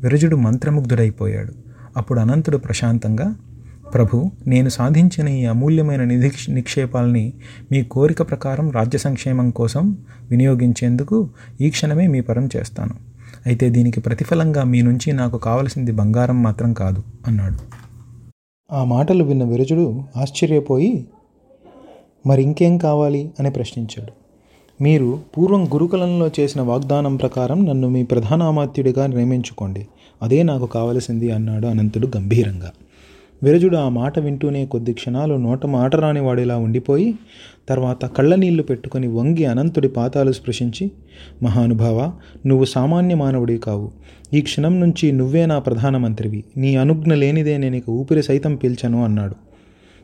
విరజుడు 0.00 0.36
మంత్రముగ్ధుడైపోయాడు. 0.36 1.52
అప్పుడు 1.96 2.20
అనంతుడు 2.20 2.56
ప్రశాంతంగా 2.56 3.36
ప్రభు 3.94 4.30
నేను 4.46 4.68
సాధించిన 4.68 5.28
ఈ 5.28 5.44
అమూల్యమైన 5.44 6.04
నిధి 6.04 6.30
నిక్షేపాల్ని 6.48 7.32
మీ 7.72 7.82
కోరిక 7.82 8.22
ప్రకారం 8.22 8.70
రాజ్య 8.70 8.98
సంక్షేమం 8.98 9.50
కోసం 9.50 9.98
వినియోగించేందుకు 10.30 11.28
ఈ 11.60 11.70
క్షణమే 11.70 12.06
మీ 12.06 12.20
పరం 12.20 12.48
చేస్తాను. 12.56 12.94
అయితే 13.46 13.70
దీనికి 13.70 14.00
ప్రతిఫలంగా 14.00 14.64
మీ 14.64 14.82
నుంచి 14.82 15.12
నాకు 15.12 15.38
కావలసింది 15.38 15.92
బంగారం 15.92 16.42
మాత్రం 16.42 16.72
కాదు 16.72 17.02
అన్నాడు. 17.26 17.56
ఆ 18.72 18.84
మాటలు 18.84 19.24
విన్న 19.24 19.44
విరజుడు 19.44 20.02
ఆశ్చర్యపోయి 20.16 21.06
మరి 22.26 22.42
ఇంకేం 22.42 22.78
కావాలి? 22.78 23.30
అని 23.40 23.50
ప్రశ్నించాడు. 23.50 24.12
మీరు 24.82 25.20
పూర్వం 25.38 25.64
గురుకులంలో 25.64 26.30
చేసిన 26.40 26.62
వాగ్దానం 26.62 27.16
ప్రకారం 27.16 27.66
నన్ను 27.66 27.88
మీ 27.88 28.02
ప్రధానామాత్యుడిగా 28.02 29.06
నియమించుకోండి. 29.06 29.86
అదే 30.22 30.42
నాకు 30.42 30.66
కావలసింది 30.66 31.30
అన్నాడు 31.30 31.66
అనంతుడు 31.66 32.10
గంభీరంగా. 32.16 32.70
విరజుడు 33.42 33.76
ఆ 33.76 33.88
మాట 33.88 34.18
వింటూనే 34.18 34.66
కొద్ది 34.66 34.92
క్షణాలు 34.92 35.34
నోట 35.34 35.66
మాట 35.66 35.96
రాని 35.96 36.20
వాడిలా 36.20 36.56
ఉండిపోయి 36.56 37.14
తర్వాత 37.68 38.04
కళ్ళనీళ్ళు 38.04 38.62
పెట్టుకొని 38.62 39.06
వంగి 39.06 39.44
అనంతుడి 39.44 39.88
పాతాలు 39.88 40.32
స్పృశించి 40.32 40.90
మహానుభావ 41.42 42.12
నువ్వు 42.46 42.64
సామాన్య 42.64 43.14
మానవుడి 43.14 43.58
కావు. 43.58 43.92
ఈ 44.34 44.40
క్షణం 44.40 44.80
నుంచి 44.80 45.12
నువ్వే 45.12 45.46
నా 45.46 45.58
ప్రధానమంత్రివి. 45.58 46.44
నీ 46.56 46.76
అనుజ్ఞ 46.76 47.14
లేనిదే 47.14 47.58
నేను 47.58 47.76
ఇక 47.76 47.90
ఊపిరి 47.90 48.22
సైతం 48.22 48.54
పీల్చను 48.54 49.04
అన్నాడు. 49.04 49.34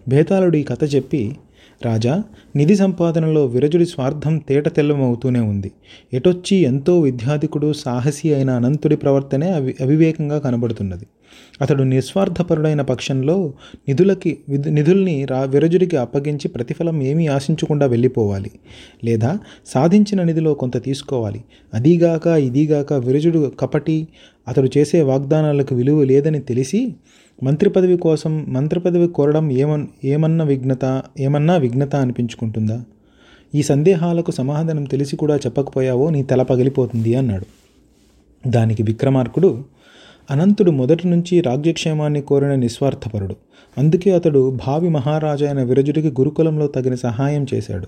భేతాళుడు 0.09 0.57
ఈ 0.57 0.63
కథ 0.63 0.95
చెప్పి 0.95 1.37
రాజా 1.85 2.23
నిధి 2.57 2.77
సంపాదనలో 2.77 3.47
విరజుడి 3.47 3.87
స్వార్థం 3.87 4.39
తేట 4.39 4.69
తెల్లమవుతూనే 4.69 5.41
ఉంది. 5.41 5.73
ఎటొచ్చి 6.13 6.57
ఎంతో 6.57 7.01
విద్యాధికుడు 7.01 7.73
సాహసి 7.73 8.35
అయిన 8.35 8.51
అనంతుడి 8.51 8.97
ప్రవర్తనే 8.97 9.51
అవి 9.51 9.75
అవివేకంగా 9.81 10.39
కనబడుతున్నది. 10.39 11.07
అతడు 11.61 11.83
నిస్వార్థపరుడైన 11.83 12.81
పక్షంలో 12.81 13.53
నిధులకి 13.89 14.39
నిధుల్ని 14.49 15.25
రా 15.25 15.41
విరజుడికి 15.43 15.97
అప్పగించి 15.97 16.49
ప్రతిఫలం 16.49 17.03
ఏమీ 17.03 17.27
ఆశించకుండా 17.27 17.87
వెళ్ళిపోవాలి. 17.87 18.51
లేదా 19.05 19.39
సాధించిన 19.67 20.23
నిధిలో 20.23 20.55
కొంత 20.55 20.85
తీసుకోవాలి. 20.85 21.45
అదీగాక 21.75 22.27
ఇదీగాక 22.27 22.93
విరజుడు 22.93 23.53
కపటి 23.61 24.09
అతడు 24.49 24.69
చేసే 24.79 25.03
వాగ్దానాలకు 25.03 25.75
విలువ 25.75 26.05
లేదని 26.05 26.41
తెలిసి 26.41 26.95
మంత్రి 27.43 27.71
పదవి 27.71 27.97
కోసం 27.97 28.47
మంత్రి 28.49 28.81
పదవి 28.81 29.09
కోరడం 29.09 29.53
ఏమన్ 29.53 29.87
ఏమన్నా 30.05 30.45
విఘ్నత 30.45 31.03
ఏమన్నా 31.21 31.57
విఘ్నత 31.57 31.97
అనిపించుకుంటుందా? 31.97 32.85
ఈ 33.55 33.63
సందేహాలకు 33.63 34.31
సమాధానం 34.31 34.85
తెలిసి 34.85 35.17
కూడా 35.17 35.37
చెప్పకపోయావో 35.37 36.11
నీ 36.11 36.23
తల 36.23 36.43
పగిలిపోతుంది 36.43 37.15
అన్నాడు. 37.15 37.47
దానికి 38.49 38.83
విక్రమార్కుడు 38.83 39.65
అనంతుడు 40.33 40.71
మొదటి 40.71 41.09
నుంచి 41.09 41.41
రాజ్యక్షేమాన్ని 41.41 42.21
కోరిన 42.23 42.55
నిస్వార్థపరుడు. 42.55 43.37
అందుకే 43.79 44.11
అతడు 44.11 44.59
భావి 44.67 44.89
మహారాజా 44.89 45.47
అయిన 45.47 45.63
విరజుడికి 45.63 46.09
గురుకులంలో 46.09 46.67
తగిన 46.67 46.95
సహాయం 46.95 47.47
చేశాడు. 47.55 47.87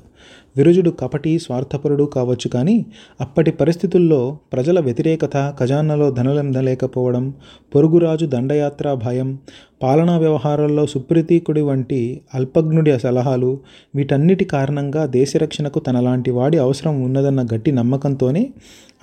విరజుడు 0.56 0.90
కపటి 0.90 1.38
స్వార్థపరుడు 1.38 2.04
కావచ్చు 2.04 2.48
కానీ 2.48 2.86
అప్పటి 3.20 3.50
పరిస్థితుల్లో 3.50 4.38
ప్రజల 4.52 4.80
వ్యతిరేకత 4.80 5.54
ఖజానాలో 5.60 6.10
ధనలం 6.10 6.52
లేకపోవడం 6.52 7.34
పొరుగురాజు 7.74 8.26
దండయాత్ర 8.26 8.94
భయం 8.94 9.38
పాలనా 9.82 10.18
వ్యవహారాల్లో 10.18 10.86
సుప్రీతీకుడి 10.86 11.60
వంటి 11.60 12.20
అల్పజ్ఞుడి 12.34 12.98
సలహాలు 12.98 13.60
వీటన్నిటి 13.94 14.44
కారణంగా 14.44 15.06
దేశరక్షణకు 15.06 15.78
తనలాంటి 15.78 16.30
వాడి 16.30 16.58
అవసరం 16.58 17.02
ఉన్నదన్న 17.02 17.46
గట్టి 17.54 17.72
నమ్మకంతోనే 17.72 18.50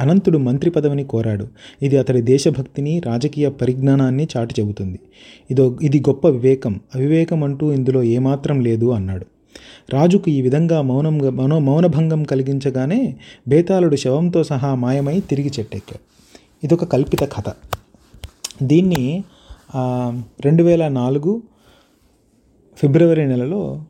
అనంతుడు 0.02 0.38
మంత్రి 0.38 0.69
పదవిని 0.71 1.04
కోరాడు. 1.04 1.47
ఇది 1.82 1.97
అతడి 1.97 2.21
దేశభక్తిని 2.21 3.02
రాజకీయ 3.06 3.50
పరిజ్ఞానాన్ని 3.50 4.28
చాటి 4.38 4.56
చెబుతుంది. 4.60 5.00
ఇదో 5.52 5.78
ఇది 5.82 6.00
గొప్ప 6.00 6.28
వివేక. 6.28 6.61
అవివేకం 6.69 7.43
అంటూ 7.43 7.71
ఇందులో 7.71 8.04
ఏమాత్రం 8.04 8.62
లేదు 8.62 8.91
అన్నాడు. 8.91 9.26
రాజుకు 9.89 10.30
ఈ 10.30 10.41
విధంగా 10.41 10.82
మౌనంగా 10.82 11.30
మనో 11.30 11.60
మౌనభంగం 11.60 12.24
కలిగించగానే 12.24 13.17
బేతాళుడు 13.47 13.95
శవంతో 13.95 14.43
సహా 14.43 14.76
మాయమై 14.76 15.19
తిరిగి 15.19 15.52
చెట్టెక్కాడు. 15.60 16.00
ఇదొక 16.63 16.84
కల్పిత 16.84 17.24
కథ. 17.24 17.54
దీన్ని 18.63 19.24
రెండు 20.41 20.63
వేల 20.63 20.88
నాలుగు 20.88 21.41
ఫిబ్రవరి 22.78 23.28
నెలలో 23.28 23.84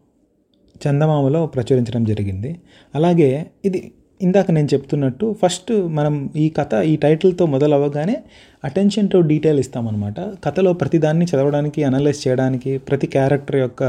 చందమామలో 0.88 1.45
ప్రచురించడం 1.45 2.03
జరిగింది. 2.03 2.60
అలాగే 2.95 3.51
ఇది 3.65 3.91
ఇందాక 4.21 4.51
నేను 4.51 4.69
చెప్తున్నట్టు 4.73 5.27
ఫస్ట్ 5.41 5.71
మనం 5.97 6.15
ఈ 6.36 6.45
కథ 6.57 6.73
ఈ 6.91 6.95
టైటిల్తో 6.95 7.43
మొదలవ్వగానే 7.45 8.15
అటెన్షన్ 8.63 9.07
టు 9.10 9.17
డీటెయిల్ 9.31 9.60
ఇస్తామన్నమాట. 9.60 10.19
కథలో 10.45 10.71
ప్రతిదాన్ని 10.73 11.25
చదవడానికి 11.31 11.79
అనలైజ్ 11.84 12.19
చేయడానికి 12.25 12.71
ప్రతి 12.77 13.07
క్యారెక్టర్ 13.07 13.55
యొక్క 13.55 13.84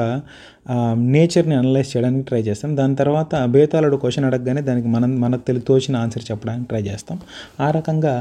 నేచర్ని 1.14 1.55
అనలైజ్ 1.55 1.90
చేయడానికి 1.92 2.25
ట్రై 2.25 2.40
చేస్తాం. 2.40 2.71
దాని 2.77 2.97
తర్వాత 2.97 3.45
బేతాళుడు 3.45 3.97
క్వశ్చన్ 3.97 4.25
అడగగానే 4.25 4.62
దానికి 4.62 4.88
మనం 4.88 5.12
మనకు 5.21 5.45
తెలి 5.47 5.61
తోచిన 5.61 5.97
ఆన్సర్ 5.97 6.27
చెప్పడానికి 6.31 6.68
ట్రై 6.68 6.83
చేస్తాం. 6.83 7.18
ఆ 7.61 7.71
రకంగా 7.71 8.14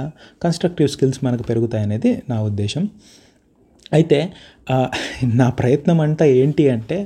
కన్స్ట్రక్టివ్ 0.43 0.89
స్కిల్స్ 0.89 1.21
మనకు 1.25 1.43
పెరుగుతాయనేది 1.43 2.13
నా 2.29 2.39
ఉద్దేశం. 2.41 2.85
అయితే 3.93 4.19
నా 5.23 5.49
ప్రయత్నం 5.49 6.01
అంతా 6.01 6.25
ఏంటి 6.41 6.65
అంటే 6.69 6.97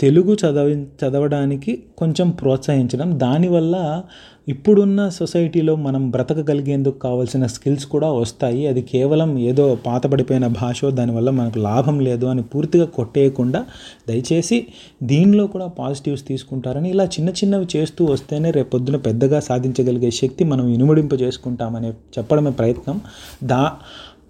తెలుగు 0.00 0.32
చదవి 0.34 0.74
చదవడానికి 1.02 1.82
కొంచెం 1.98 2.30
ప్రోత్సహించడం. 2.30 3.18
దానివల్ల 3.18 4.02
ఇప్పుడున్న 4.48 5.08
సొసైటీలో 5.08 5.76
మనం 5.76 6.10
బ్రతకగలిగేందుకు 6.10 6.98
కావాల్సిన 6.98 7.46
స్కిల్స్ 7.46 7.86
కూడా 7.86 8.12
వస్తాయి. 8.12 8.66
అది 8.66 8.82
కేవలం 8.82 9.38
ఏదో 9.38 9.78
పాతబడిపోయిన 9.86 10.46
భాషో 10.46 10.90
దానివల్ల 10.90 11.30
మనకు 11.30 11.58
లాభం 11.58 12.00
లేదు 12.00 12.26
అని 12.26 12.42
పూర్తిగా 12.42 12.84
కొట్టేయకుండా 12.84 13.64
దయచేసి 14.08 14.66
దీనిలో 15.02 15.46
కూడా 15.46 15.66
పాజిటివ్స్ 15.66 16.26
తీసుకుంటారని 16.28 16.90
ఇలా 16.90 17.04
చిన్న 17.04 17.28
చిన్నవి 17.30 17.66
చేస్తూ 17.76 18.04
వస్తేనే 18.04 18.50
రేపు 18.50 18.70
పొద్దున 18.70 18.96
పెద్దగా 18.96 19.40
సాధించగలిగే 19.40 20.10
శక్తి 20.10 20.44
మనం 20.44 20.68
ఇనుమడింప 20.68 21.14
చేసుకుంటామనే 21.20 21.88
చెప్పడమే 21.88 22.50
ప్రయత్నం. 22.50 23.00
దా 23.44 23.72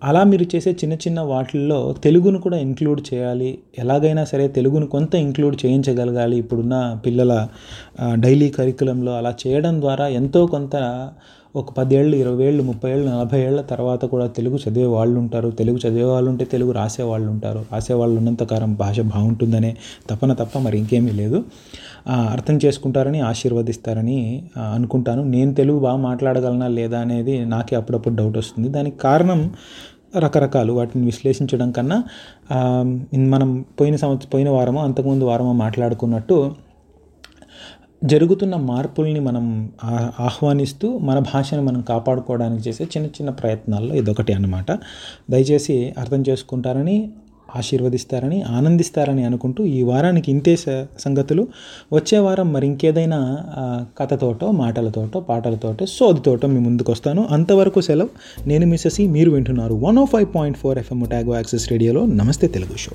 అలా 0.03 0.21
మీరు 0.25 0.45
చేసే 0.55 0.71
చిన్న 0.81 0.95
చిన్న 1.05 1.21
వాటిల్లో 1.33 1.79
తెలుగును 2.05 2.39
కూడా 2.39 2.59
ఇంక్లూడ్ 2.67 3.01
చేయాలి. 3.11 3.51
ఎలాగైనా 3.79 4.25
సరే 4.25 4.47
తెలుగును 4.49 4.87
కొంత 4.87 5.15
ఇంక్లూడ్ 5.25 5.57
చేయించగలగాలి. 5.65 6.37
ఇప్పుడున్న 6.37 6.77
పిల్లల 7.07 7.33
డైలీ 8.25 8.49
కరికులంలో 8.59 9.13
అలా 9.17 9.35
చేయడం 9.43 9.81
ద్వారా 9.81 10.07
ఎంతో 10.21 10.43
కొంత 10.47 10.77
ఒక 11.55 11.69
పదేళ్ళు 11.77 12.15
ఇరవై 12.17 12.45
ఏళ్ళు 12.49 12.63
ముప్పై 12.63 12.89
ఏళ్ళు 12.91 13.05
నలభై 13.11 13.39
ఏళ్ళ 13.47 13.61
తర్వాత 13.71 14.03
కూడా 14.05 14.27
తెలుగు 14.27 14.57
చదివే 14.57 14.87
వాళ్ళు 14.87 15.17
ఉంటారు 15.21 15.49
తెలుగు 15.51 15.79
చదివే 15.85 16.05
వాళ్ళు 16.05 16.29
ఉంటే 16.31 16.45
తెలుగు 16.45 16.73
రాసే 16.73 17.03
వాళ్ళు 17.03 17.29
ఉంటారు 17.31 17.61
రాసే 17.73 17.95
వాళ్ళు 18.01 18.17
ఉన్నంతకాలం 18.19 18.73
భాష 18.75 19.01
బాగుంటుందనే 19.13 19.73
తపన 20.11 20.33
తప్ప 20.33 20.59
మరి 20.59 20.79
ఇంకేమీ 20.79 21.13
లేదు. 21.13 21.39
అర్థం 22.09 22.59
చేసుకుంటారని 22.65 23.21
ఆశీర్వదిస్తారని 23.21 24.19
అనుకుంటాను. 24.75 25.25
నేను 25.25 25.55
తెలుగు 25.55 25.79
బాగా 25.79 25.97
మాట్లాడగలనా 25.97 26.69
లేదా 26.69 27.01
అనేది 27.01 27.45
నాకే 27.45 27.77
అప్పుడప్పుడు 27.77 28.15
డౌట్ 28.15 28.39
వస్తుంది. 28.39 28.69
దానికి 28.69 28.99
కారణం 28.99 29.53
రకరకాలు. 30.19 30.73
వాటిని 30.73 31.05
విశ్లేషించడం 31.05 31.71
కన్నా 31.73 32.03
మనం 33.29 33.65
పోయిన 33.81 33.97
సంవత్సరం 33.97 34.31
పోయిన 34.35 34.51
వారమో 34.51 34.81
అంతకుముందు 34.83 35.25
వారమో 35.25 35.53
మాట్లాడుకున్నట్టు 35.53 36.39
జరుగుతున్న 38.05 38.57
మార్పుల్ని 38.57 39.21
మనం 39.21 39.73
ఆహ్వానిస్తూ 40.21 40.99
మన 40.99 41.19
భాషను 41.19 41.63
మనం 41.63 41.81
కాపాడుకోవడానికి 41.81 42.69
చేసే 42.69 42.85
చిన్న 42.85 43.07
చిన్న 43.07 43.31
ప్రయత్నాల్లో 43.31 43.95
ఇదొకటి 43.95 44.33
అన్నమాట. 44.33 44.71
దయచేసి 45.31 45.95
అర్థం 45.99 46.25
చేసుకుంటారని 46.29 47.11
ఆశీర్వదిస్తారని 47.57 48.43
ఆనందిస్తారని 48.43 49.25
అనుకుంటూ 49.25 49.65
ఈ 49.65 49.83
వారానికి 49.83 50.31
ఇంతే 50.31 50.57
సంగతులు. 50.57 51.49
వచ్చే 51.93 52.19
వారం 52.19 52.53
మరి 52.53 52.67
ఇంకేదైనా 52.67 53.39
కథతోటో 53.99 54.51
మాటలతోటో 54.51 55.21
పాటలతోటో 55.21 55.87
సోదితోటో 55.87 56.49
మీ 56.49 56.61
ముందుకు 56.61 56.93
వస్తాను 56.93 57.29
అంతవరకు 57.31 57.81
సెలవు. 57.81 58.09
నేను 58.47 58.67
మిస్సెసి 58.67 59.09
మీరు 59.09 59.31
వింటున్నారు 59.31 59.75
one 59.75 59.99
o 59.99 60.05
five 60.05 60.29
point 60.35 60.59
four 60.59 60.79
FM 60.79 61.05
ట్యాగో 61.09 61.35
access 61.35 61.71
రేడియోలో. 61.71 62.07
నమస్తే 62.07 62.47
Telugu 62.47 62.77
show. 62.77 62.93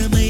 amazing. 0.00 0.29